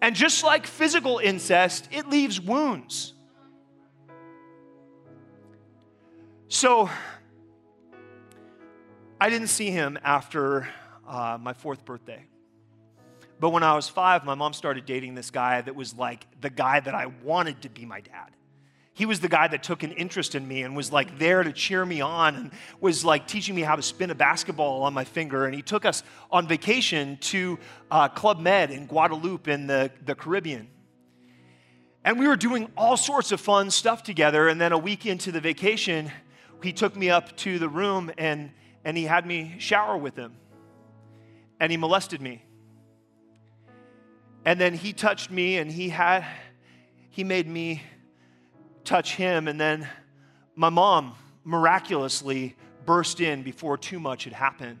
[0.00, 3.14] And just like physical incest, it leaves wounds.
[6.48, 6.90] So,
[9.20, 10.68] I didn't see him after
[11.06, 12.24] uh, my fourth birthday.
[13.38, 16.50] But when I was five, my mom started dating this guy that was like the
[16.50, 18.30] guy that I wanted to be my dad
[18.94, 21.52] he was the guy that took an interest in me and was like there to
[21.52, 25.04] cheer me on and was like teaching me how to spin a basketball on my
[25.04, 25.46] finger.
[25.46, 27.58] And he took us on vacation to
[27.90, 30.68] uh, Club Med in Guadeloupe in the, the Caribbean.
[32.04, 34.48] And we were doing all sorts of fun stuff together.
[34.48, 36.12] And then a week into the vacation,
[36.62, 38.50] he took me up to the room and,
[38.84, 40.34] and he had me shower with him.
[41.60, 42.44] And he molested me.
[44.44, 46.26] And then he touched me and he had,
[47.08, 47.82] he made me
[48.84, 49.48] touch him.
[49.48, 49.88] And then
[50.54, 51.14] my mom
[51.44, 54.78] miraculously burst in before too much had happened.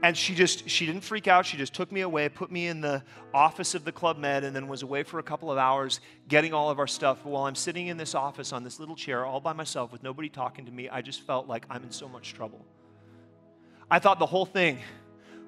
[0.00, 1.44] And she just, she didn't freak out.
[1.44, 3.02] She just took me away, put me in the
[3.34, 6.54] office of the Club Med, and then was away for a couple of hours getting
[6.54, 7.18] all of our stuff.
[7.24, 10.04] But while I'm sitting in this office on this little chair all by myself with
[10.04, 12.64] nobody talking to me, I just felt like I'm in so much trouble.
[13.90, 14.78] I thought the whole thing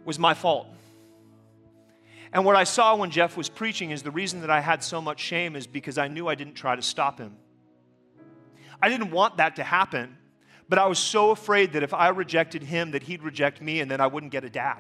[0.05, 0.67] was my fault.
[2.33, 5.01] And what I saw when Jeff was preaching is the reason that I had so
[5.01, 7.37] much shame is because I knew I didn't try to stop him.
[8.81, 10.17] I didn't want that to happen,
[10.69, 13.91] but I was so afraid that if I rejected him, that he'd reject me and
[13.91, 14.79] then I wouldn't get a dad.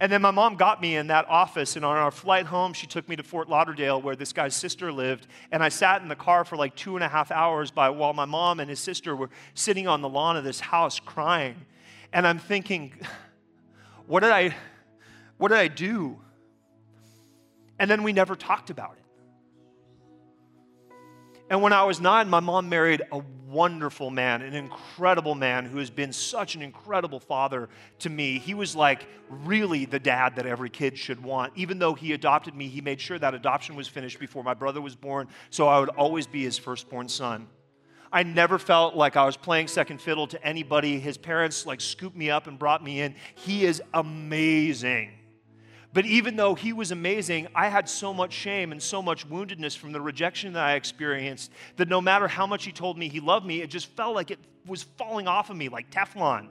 [0.00, 2.86] And then my mom got me in that office, and on our flight home, she
[2.86, 5.26] took me to Fort Lauderdale, where this guy's sister lived.
[5.52, 8.14] And I sat in the car for like two and a half hours by, while
[8.14, 11.66] my mom and his sister were sitting on the lawn of this house crying.
[12.14, 12.94] And I'm thinking,
[14.10, 14.52] what did I
[15.38, 16.18] what did I do?
[17.78, 19.04] And then we never talked about it.
[21.48, 25.78] And when I was nine, my mom married a wonderful man, an incredible man who
[25.78, 27.68] has been such an incredible father
[28.00, 28.40] to me.
[28.40, 31.52] He was like really the dad that every kid should want.
[31.54, 34.80] Even though he adopted me, he made sure that adoption was finished before my brother
[34.80, 37.46] was born, so I would always be his firstborn son.
[38.12, 40.98] I never felt like I was playing second fiddle to anybody.
[40.98, 43.14] His parents like scooped me up and brought me in.
[43.36, 45.12] He is amazing.
[45.92, 49.76] But even though he was amazing, I had so much shame and so much woundedness
[49.76, 53.20] from the rejection that I experienced that no matter how much he told me he
[53.20, 56.48] loved me, it just felt like it was falling off of me like Teflon.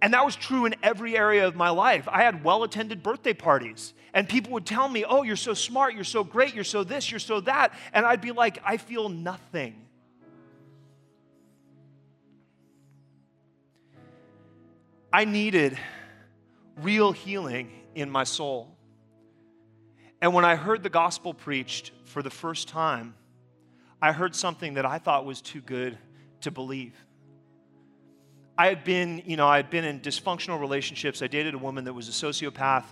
[0.00, 2.08] And that was true in every area of my life.
[2.08, 5.94] I had well attended birthday parties, and people would tell me, Oh, you're so smart,
[5.94, 7.72] you're so great, you're so this, you're so that.
[7.92, 9.84] And I'd be like, I feel nothing.
[15.14, 15.78] I needed
[16.82, 18.76] real healing in my soul.
[20.20, 23.14] And when I heard the gospel preached for the first time,
[24.02, 25.96] I heard something that I thought was too good
[26.40, 26.96] to believe.
[28.58, 31.22] I had been, you know, I had been in dysfunctional relationships.
[31.22, 32.86] I dated a woman that was a sociopath.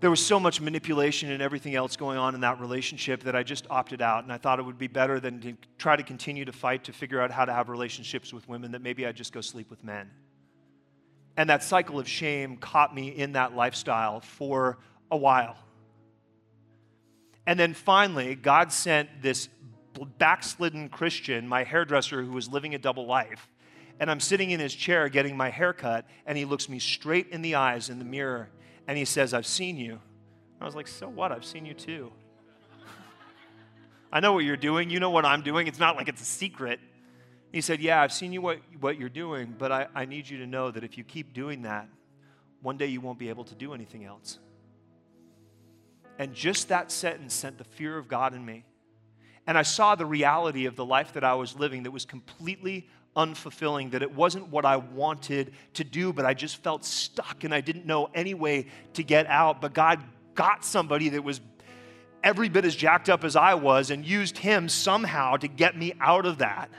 [0.00, 3.44] There was so much manipulation and everything else going on in that relationship that I
[3.44, 4.24] just opted out.
[4.24, 6.92] And I thought it would be better than to try to continue to fight to
[6.92, 9.84] figure out how to have relationships with women that maybe I'd just go sleep with
[9.84, 10.10] men.
[11.40, 14.76] And that cycle of shame caught me in that lifestyle for
[15.10, 15.56] a while.
[17.46, 19.48] And then finally, God sent this
[20.18, 23.48] backslidden Christian, my hairdresser who was living a double life,
[23.98, 27.28] and I'm sitting in his chair getting my hair cut, and he looks me straight
[27.30, 28.50] in the eyes in the mirror,
[28.86, 29.98] and he says, I've seen you.
[30.60, 31.32] I was like, So what?
[31.32, 32.12] I've seen you too.
[34.12, 34.90] I know what you're doing.
[34.90, 35.68] You know what I'm doing.
[35.68, 36.80] It's not like it's a secret.
[37.52, 40.38] He said, Yeah, I've seen you what, what you're doing, but I, I need you
[40.38, 41.88] to know that if you keep doing that,
[42.62, 44.38] one day you won't be able to do anything else.
[46.18, 48.64] And just that sentence sent the fear of God in me.
[49.46, 52.86] And I saw the reality of the life that I was living that was completely
[53.16, 57.54] unfulfilling, that it wasn't what I wanted to do, but I just felt stuck and
[57.54, 59.60] I didn't know any way to get out.
[59.60, 61.40] But God got somebody that was
[62.22, 65.94] every bit as jacked up as I was and used him somehow to get me
[66.00, 66.70] out of that.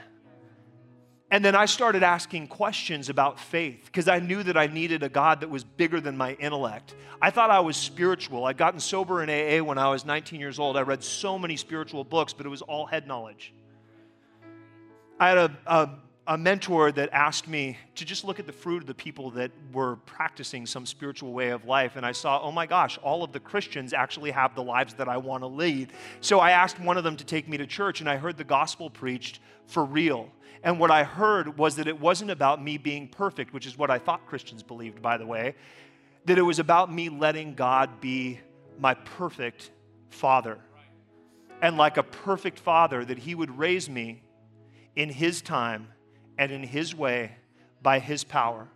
[1.32, 5.08] And then I started asking questions about faith because I knew that I needed a
[5.08, 6.94] God that was bigger than my intellect.
[7.22, 8.44] I thought I was spiritual.
[8.44, 10.76] I'd gotten sober in AA when I was 19 years old.
[10.76, 13.54] I read so many spiritual books, but it was all head knowledge.
[15.18, 15.90] I had a, a,
[16.26, 19.52] a mentor that asked me to just look at the fruit of the people that
[19.72, 21.96] were practicing some spiritual way of life.
[21.96, 25.08] And I saw, oh my gosh, all of the Christians actually have the lives that
[25.08, 25.94] I want to lead.
[26.20, 28.44] So I asked one of them to take me to church, and I heard the
[28.44, 30.30] gospel preached for real.
[30.62, 33.90] And what I heard was that it wasn't about me being perfect, which is what
[33.90, 35.56] I thought Christians believed, by the way,
[36.24, 38.38] that it was about me letting God be
[38.78, 39.70] my perfect
[40.10, 40.58] father.
[41.60, 44.22] And like a perfect father, that He would raise me
[44.94, 45.88] in His time
[46.38, 47.32] and in His way
[47.82, 48.68] by His power.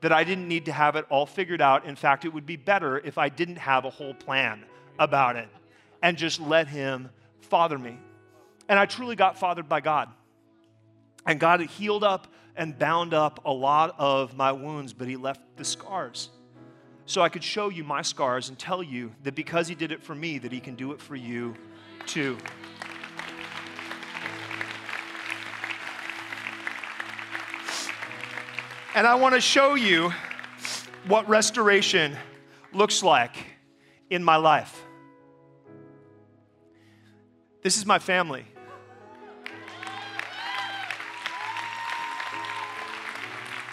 [0.00, 1.84] That I didn't need to have it all figured out.
[1.84, 4.64] In fact, it would be better if I didn't have a whole plan
[4.98, 5.48] about it
[6.02, 7.10] and just let Him
[7.40, 7.96] father me.
[8.68, 10.08] And I truly got fathered by God.
[11.28, 12.26] And God healed up
[12.56, 16.30] and bound up a lot of my wounds, but He left the scars.
[17.04, 20.02] So I could show you my scars and tell you that because He did it
[20.02, 21.54] for me, that He can do it for you
[22.06, 22.38] too.
[28.94, 30.10] And I want to show you
[31.08, 32.16] what restoration
[32.72, 33.36] looks like
[34.08, 34.82] in my life.
[37.62, 38.46] This is my family.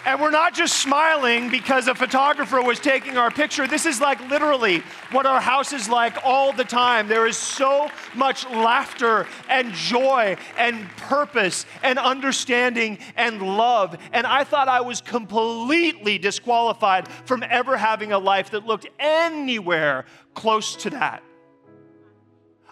[0.06, 3.66] And we're not just smiling because a photographer was taking our picture.
[3.66, 7.08] This is like literally what our house is like all the time.
[7.08, 13.96] There is so much laughter and joy and purpose and understanding and love.
[14.12, 20.04] And I thought I was completely disqualified from ever having a life that looked anywhere
[20.34, 21.24] close to that.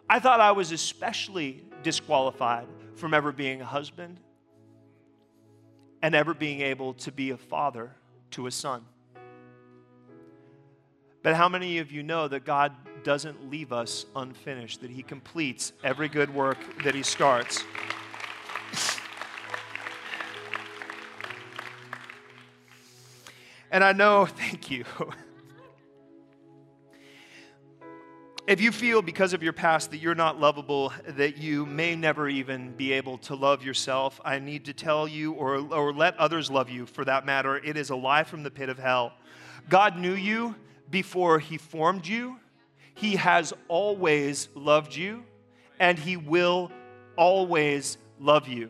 [0.09, 4.21] I thought I was especially disqualified from ever being a husband
[6.05, 7.91] and ever being able to be a father
[8.31, 8.85] to a son.
[11.23, 12.73] But how many of you know that God
[13.05, 17.65] doesn't leave us unfinished, that He completes every good work that He starts?
[23.71, 24.85] And I know, thank you.
[28.47, 32.29] If you feel because of your past that you're not lovable, that you may never
[32.29, 36.51] even be able to love yourself, I need to tell you, or, or let others
[36.51, 39.15] love you for that matter, it is a lie from the pit of hell.
[39.71, 40.55] God knew you
[40.91, 42.39] before He formed you,
[42.93, 45.25] He has always loved you,
[45.81, 46.71] and He will
[47.17, 48.69] always love you.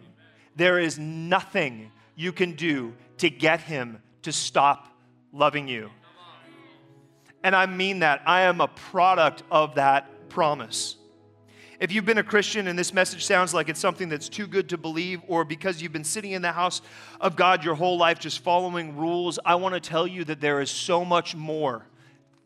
[0.55, 4.97] There is nothing you can do to get Him to stop
[5.33, 5.91] loving you.
[7.45, 8.22] And I mean that.
[8.26, 10.97] I am a product of that promise.
[11.78, 14.70] If you've been a Christian and this message sounds like it's something that's too good
[14.70, 16.80] to believe, or because you've been sitting in the house
[17.20, 20.62] of God your whole life just following rules, I want to tell you that there
[20.62, 21.86] is so much more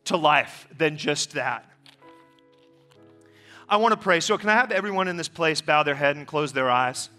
[0.07, 1.71] to life than just that.
[3.69, 4.19] I want to pray.
[4.19, 7.11] So, can I have everyone in this place bow their head and close their eyes?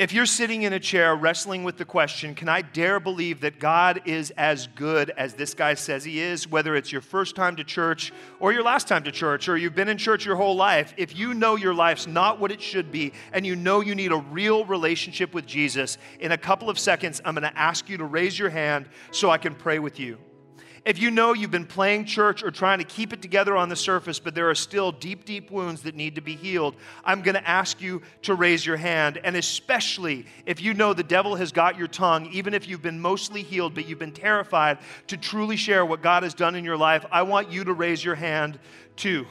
[0.00, 3.58] If you're sitting in a chair wrestling with the question, can I dare believe that
[3.58, 7.54] God is as good as this guy says he is, whether it's your first time
[7.56, 10.56] to church or your last time to church or you've been in church your whole
[10.56, 13.94] life, if you know your life's not what it should be and you know you
[13.94, 17.90] need a real relationship with Jesus, in a couple of seconds, I'm going to ask
[17.90, 20.16] you to raise your hand so I can pray with you.
[20.84, 23.76] If you know you've been playing church or trying to keep it together on the
[23.76, 26.74] surface, but there are still deep, deep wounds that need to be healed,
[27.04, 29.20] I'm going to ask you to raise your hand.
[29.22, 33.00] And especially if you know the devil has got your tongue, even if you've been
[33.00, 34.78] mostly healed, but you've been terrified
[35.08, 38.02] to truly share what God has done in your life, I want you to raise
[38.02, 38.58] your hand
[38.96, 39.26] too.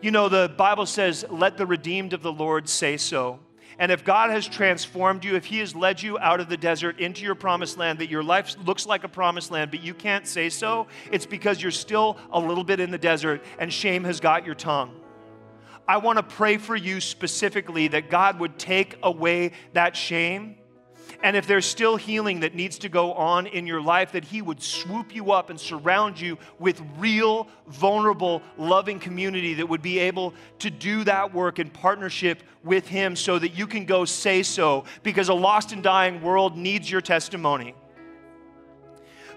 [0.00, 3.40] You know, the Bible says, let the redeemed of the Lord say so.
[3.78, 6.98] And if God has transformed you, if He has led you out of the desert
[6.98, 10.26] into your promised land, that your life looks like a promised land, but you can't
[10.26, 14.18] say so, it's because you're still a little bit in the desert and shame has
[14.18, 14.98] got your tongue.
[15.88, 20.56] I want to pray for you specifically that God would take away that shame
[21.22, 24.42] and if there's still healing that needs to go on in your life, that He
[24.42, 29.98] would swoop you up and surround you with real, vulnerable, loving community that would be
[29.98, 34.42] able to do that work in partnership with Him so that you can go say
[34.42, 37.74] so, because a lost and dying world needs your testimony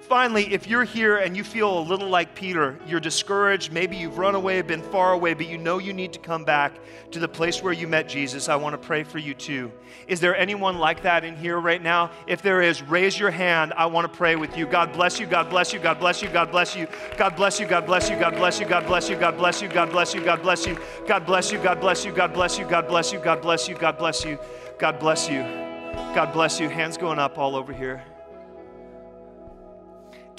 [0.10, 4.18] finally, if you're here and you feel a little like Peter, you're discouraged, maybe you've
[4.18, 6.74] run away, been far away, but you know you need to come back
[7.12, 9.72] to the place where you met Jesus, I want to pray for you too.
[10.08, 12.10] Is there anyone like that in here right now?
[12.26, 13.72] If there is, raise your hand.
[13.78, 14.66] I want to pray with you.
[14.66, 15.28] God bless you.
[15.28, 15.80] God bless you.
[15.80, 16.30] God bless you.
[16.30, 16.88] God bless you.
[17.16, 17.68] God bless you.
[17.68, 18.16] God bless you.
[18.18, 18.66] God bless you.
[18.66, 19.18] God bless you.
[19.20, 19.70] God bless you.
[19.70, 20.24] God bless you.
[20.24, 20.60] God bless
[20.96, 21.06] you.
[21.06, 21.60] God bless you.
[21.60, 22.10] God bless you.
[22.10, 22.66] God bless you.
[22.66, 23.20] God bless you.
[23.20, 23.76] God bless you.
[23.76, 24.38] God bless you.
[24.80, 25.44] God bless you.
[26.16, 26.70] God bless you.
[26.70, 28.04] Hands going up all over here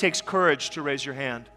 [0.00, 1.50] takes courage to raise your hand.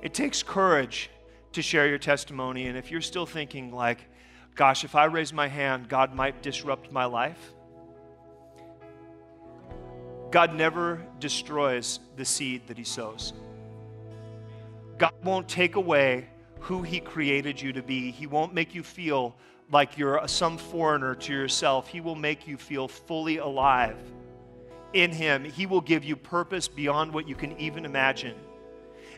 [0.00, 1.10] It takes courage
[1.52, 2.66] to share your testimony.
[2.66, 3.98] And if you're still thinking, like,
[4.54, 7.52] gosh, if I raise my hand, God might disrupt my life,
[10.30, 13.34] God never destroys the seed that He sows.
[14.96, 16.28] God won't take away
[16.60, 18.10] who He created you to be.
[18.10, 19.36] He won't make you feel
[19.70, 21.86] like you're some foreigner to yourself.
[21.88, 23.98] He will make you feel fully alive
[24.96, 28.34] in Him, He will give you purpose beyond what you can even imagine.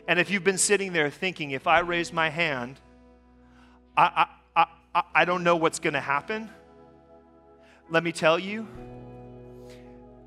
[0.07, 2.79] And if you've been sitting there thinking, if I raise my hand,
[3.95, 6.49] I, I, I, I don't know what's going to happen,
[7.89, 8.67] let me tell you,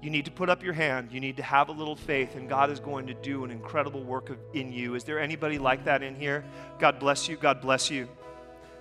[0.02, 1.12] you need to put up your hand.
[1.12, 4.02] You need to have a little faith, and God is going to do an incredible
[4.02, 4.96] work of, in you.
[4.96, 6.44] Is there anybody like that in here?
[6.80, 7.36] God bless you.
[7.36, 8.08] God bless you.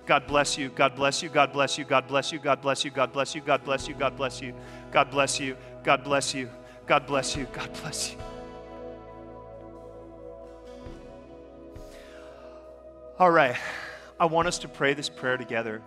[0.04, 0.68] God bless you.
[0.68, 1.28] God bless you.
[1.28, 1.84] God bless you.
[1.84, 2.40] God bless you.
[2.40, 2.90] God bless you.
[2.90, 3.40] God bless you.
[3.40, 3.94] God bless you.
[3.94, 4.54] God bless you.
[4.90, 5.56] God bless you.
[5.84, 6.50] God bless you.
[6.86, 7.46] God bless you.
[7.52, 8.18] God bless you.
[13.18, 13.56] All right.
[14.18, 15.82] I want us to pray this prayer together.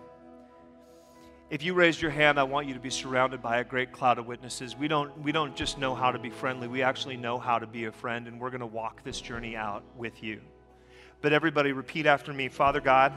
[1.48, 4.18] If you raised your hand, I want you to be surrounded by a great cloud
[4.18, 4.74] of witnesses.
[4.76, 7.66] We don't, we don't just know how to be friendly, we actually know how to
[7.66, 10.40] be a friend, and we're going to walk this journey out with you.
[11.20, 13.12] But everybody, repeat after me Father God,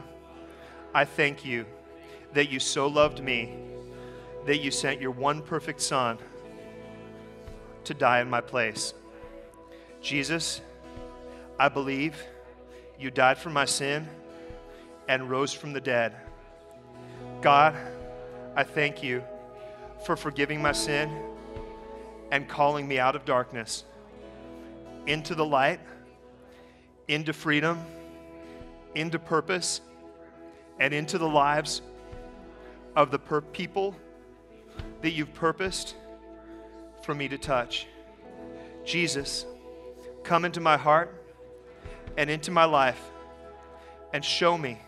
[0.94, 1.66] I thank you
[2.34, 3.52] that you so loved me
[4.46, 6.18] that you sent your one perfect Son
[7.84, 8.94] to die in my place.
[10.00, 10.60] Jesus,
[11.58, 12.22] I believe
[12.98, 14.08] you died for my sin
[15.08, 16.14] and rose from the dead.
[17.42, 17.74] God,
[18.56, 19.22] I thank you
[20.04, 21.10] for forgiving my sin
[22.30, 23.84] and calling me out of darkness
[25.06, 25.80] into the light,
[27.08, 27.78] into freedom,
[28.94, 29.80] into purpose,
[30.78, 31.82] and into the lives
[32.96, 33.94] of the per- people
[35.02, 35.94] that you've purposed
[37.02, 37.86] for me to touch.
[38.84, 39.46] Jesus,
[40.22, 41.14] come into my heart
[42.16, 43.00] and into my life
[44.12, 44.78] and show me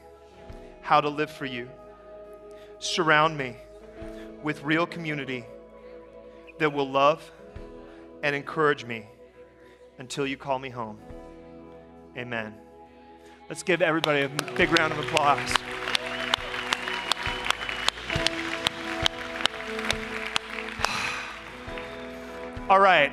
[0.81, 1.69] how to live for you.
[2.79, 3.57] Surround me
[4.43, 5.45] with real community
[6.59, 7.31] that will love
[8.23, 9.07] and encourage me
[9.99, 10.99] until you call me home.
[12.17, 12.55] Amen.
[13.49, 15.55] Let's give everybody a big round of applause.
[22.73, 23.13] All right.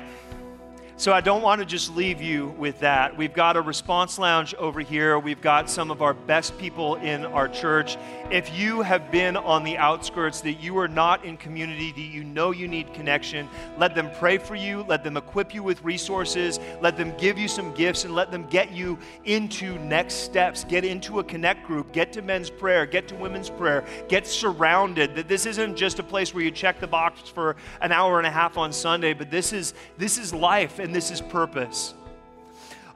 [1.00, 3.16] So I don't want to just leave you with that.
[3.16, 5.18] We've got a response lounge over here.
[5.18, 7.96] We've got some of our best people in our church.
[8.30, 12.22] If you have been on the outskirts, that you are not in community, that you
[12.22, 13.48] know you need connection,
[13.78, 17.48] let them pray for you, let them equip you with resources, let them give you
[17.48, 20.64] some gifts, and let them get you into next steps.
[20.64, 25.14] Get into a connect group, get to men's prayer, get to women's prayer, get surrounded.
[25.14, 28.26] That this isn't just a place where you check the box for an hour and
[28.26, 30.78] a half on Sunday, but this is this is life.
[30.78, 31.94] And and this is purpose.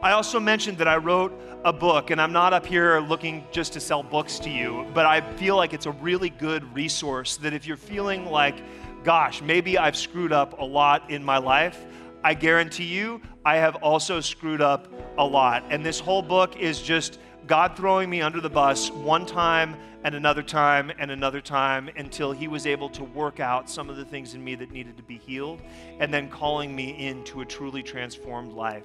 [0.03, 1.33] I also mentioned that I wrote
[1.65, 5.07] a book, and I'm not up here looking just to sell books to you, but
[5.07, 8.57] I feel like it's a really good resource that if you're feeling like,
[9.05, 11.85] gosh, maybe I've screwed up a lot in my life,
[12.25, 15.63] I guarantee you, I have also screwed up a lot.
[15.71, 20.15] And this whole book is just God throwing me under the bus one time and
[20.15, 24.05] another time and another time until He was able to work out some of the
[24.05, 25.61] things in me that needed to be healed
[26.01, 28.85] and then calling me into a truly transformed life.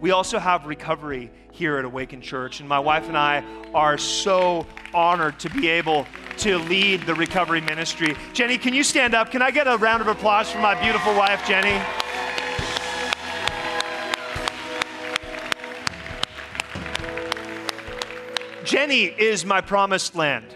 [0.00, 2.60] We also have recovery here at Awaken Church.
[2.60, 3.42] And my wife and I
[3.74, 6.06] are so honored to be able
[6.38, 8.14] to lead the recovery ministry.
[8.32, 9.30] Jenny, can you stand up?
[9.30, 11.82] Can I get a round of applause for my beautiful wife, Jenny?
[18.66, 20.52] Jenny is my promised land.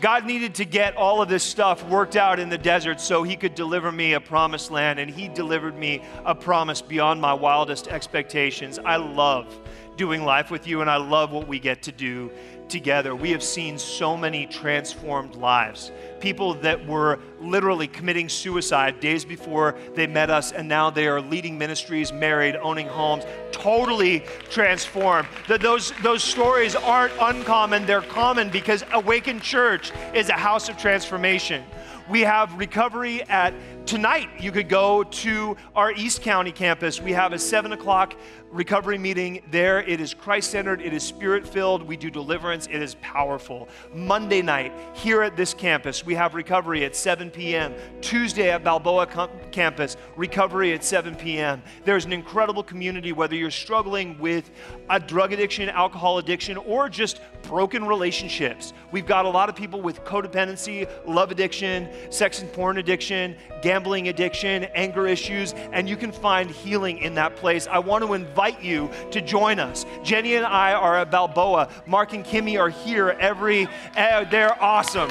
[0.00, 3.36] God needed to get all of this stuff worked out in the desert so he
[3.36, 7.86] could deliver me a promised land, and he delivered me a promise beyond my wildest
[7.86, 8.80] expectations.
[8.84, 9.56] I love
[9.96, 12.32] doing life with you, and I love what we get to do
[12.68, 13.14] together.
[13.14, 15.92] We have seen so many transformed lives.
[16.20, 21.20] People that were literally committing suicide days before they met us, and now they are
[21.20, 25.28] leading ministries, married, owning homes, totally transformed.
[25.48, 30.76] That those, those stories aren't uncommon, they're common because Awakened Church is a house of
[30.78, 31.64] transformation.
[32.08, 33.54] We have recovery at
[33.86, 34.30] tonight.
[34.40, 37.00] You could go to our East County campus.
[37.00, 38.14] We have a 7 o'clock
[38.50, 39.80] recovery meeting there.
[39.80, 41.82] It is Christ centered, it is spirit filled.
[41.82, 43.68] We do deliverance, it is powerful.
[43.92, 47.74] Monday night, here at this campus, we have recovery at 7 p.m.
[48.00, 51.62] Tuesday at Balboa com- campus, recovery at 7 p.m.
[51.84, 54.50] There's an incredible community, whether you're struggling with
[54.88, 58.72] a drug addiction, alcohol addiction, or just broken relationships.
[58.90, 64.08] We've got a lot of people with codependency, love addiction, sex and porn addiction, gambling
[64.08, 67.66] addiction, anger issues, and you can find healing in that place.
[67.66, 69.86] I want to invite you to join us.
[70.02, 71.68] Jenny and I are at Balboa.
[71.86, 75.10] Mark and Kimmy are here every, uh, they're awesome.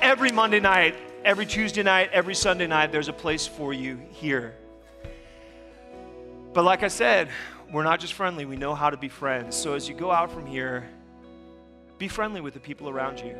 [0.00, 0.94] Every Monday night,
[1.24, 4.54] every Tuesday night, every Sunday night, there's a place for you here.
[6.52, 7.28] But like I said,
[7.72, 9.56] we're not just friendly, we know how to be friends.
[9.56, 10.88] So as you go out from here,
[11.98, 13.34] be friendly with the people around you.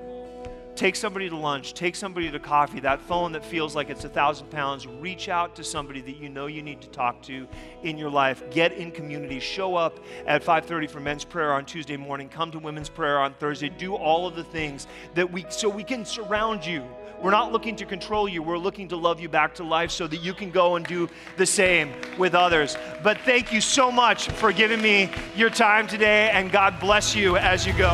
[0.74, 4.10] Take somebody to lunch, take somebody to coffee, that phone that feels like it's a
[4.10, 7.48] thousand pounds, reach out to somebody that you know you need to talk to
[7.82, 8.42] in your life.
[8.50, 9.40] Get in community.
[9.40, 12.28] Show up at 5:30 for men's prayer on Tuesday morning.
[12.28, 13.70] Come to women's prayer on Thursday.
[13.70, 16.84] Do all of the things that we so we can surround you.
[17.26, 18.40] We're not looking to control you.
[18.40, 21.08] We're looking to love you back to life so that you can go and do
[21.36, 22.76] the same with others.
[23.02, 27.36] But thank you so much for giving me your time today, and God bless you
[27.36, 27.90] as you go.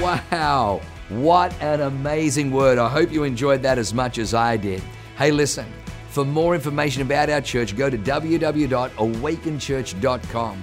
[0.00, 0.80] Wow.
[1.10, 2.78] What an amazing word.
[2.78, 4.82] I hope you enjoyed that as much as I did.
[5.18, 5.66] Hey, listen,
[6.08, 10.62] for more information about our church, go to www.awakenchurch.com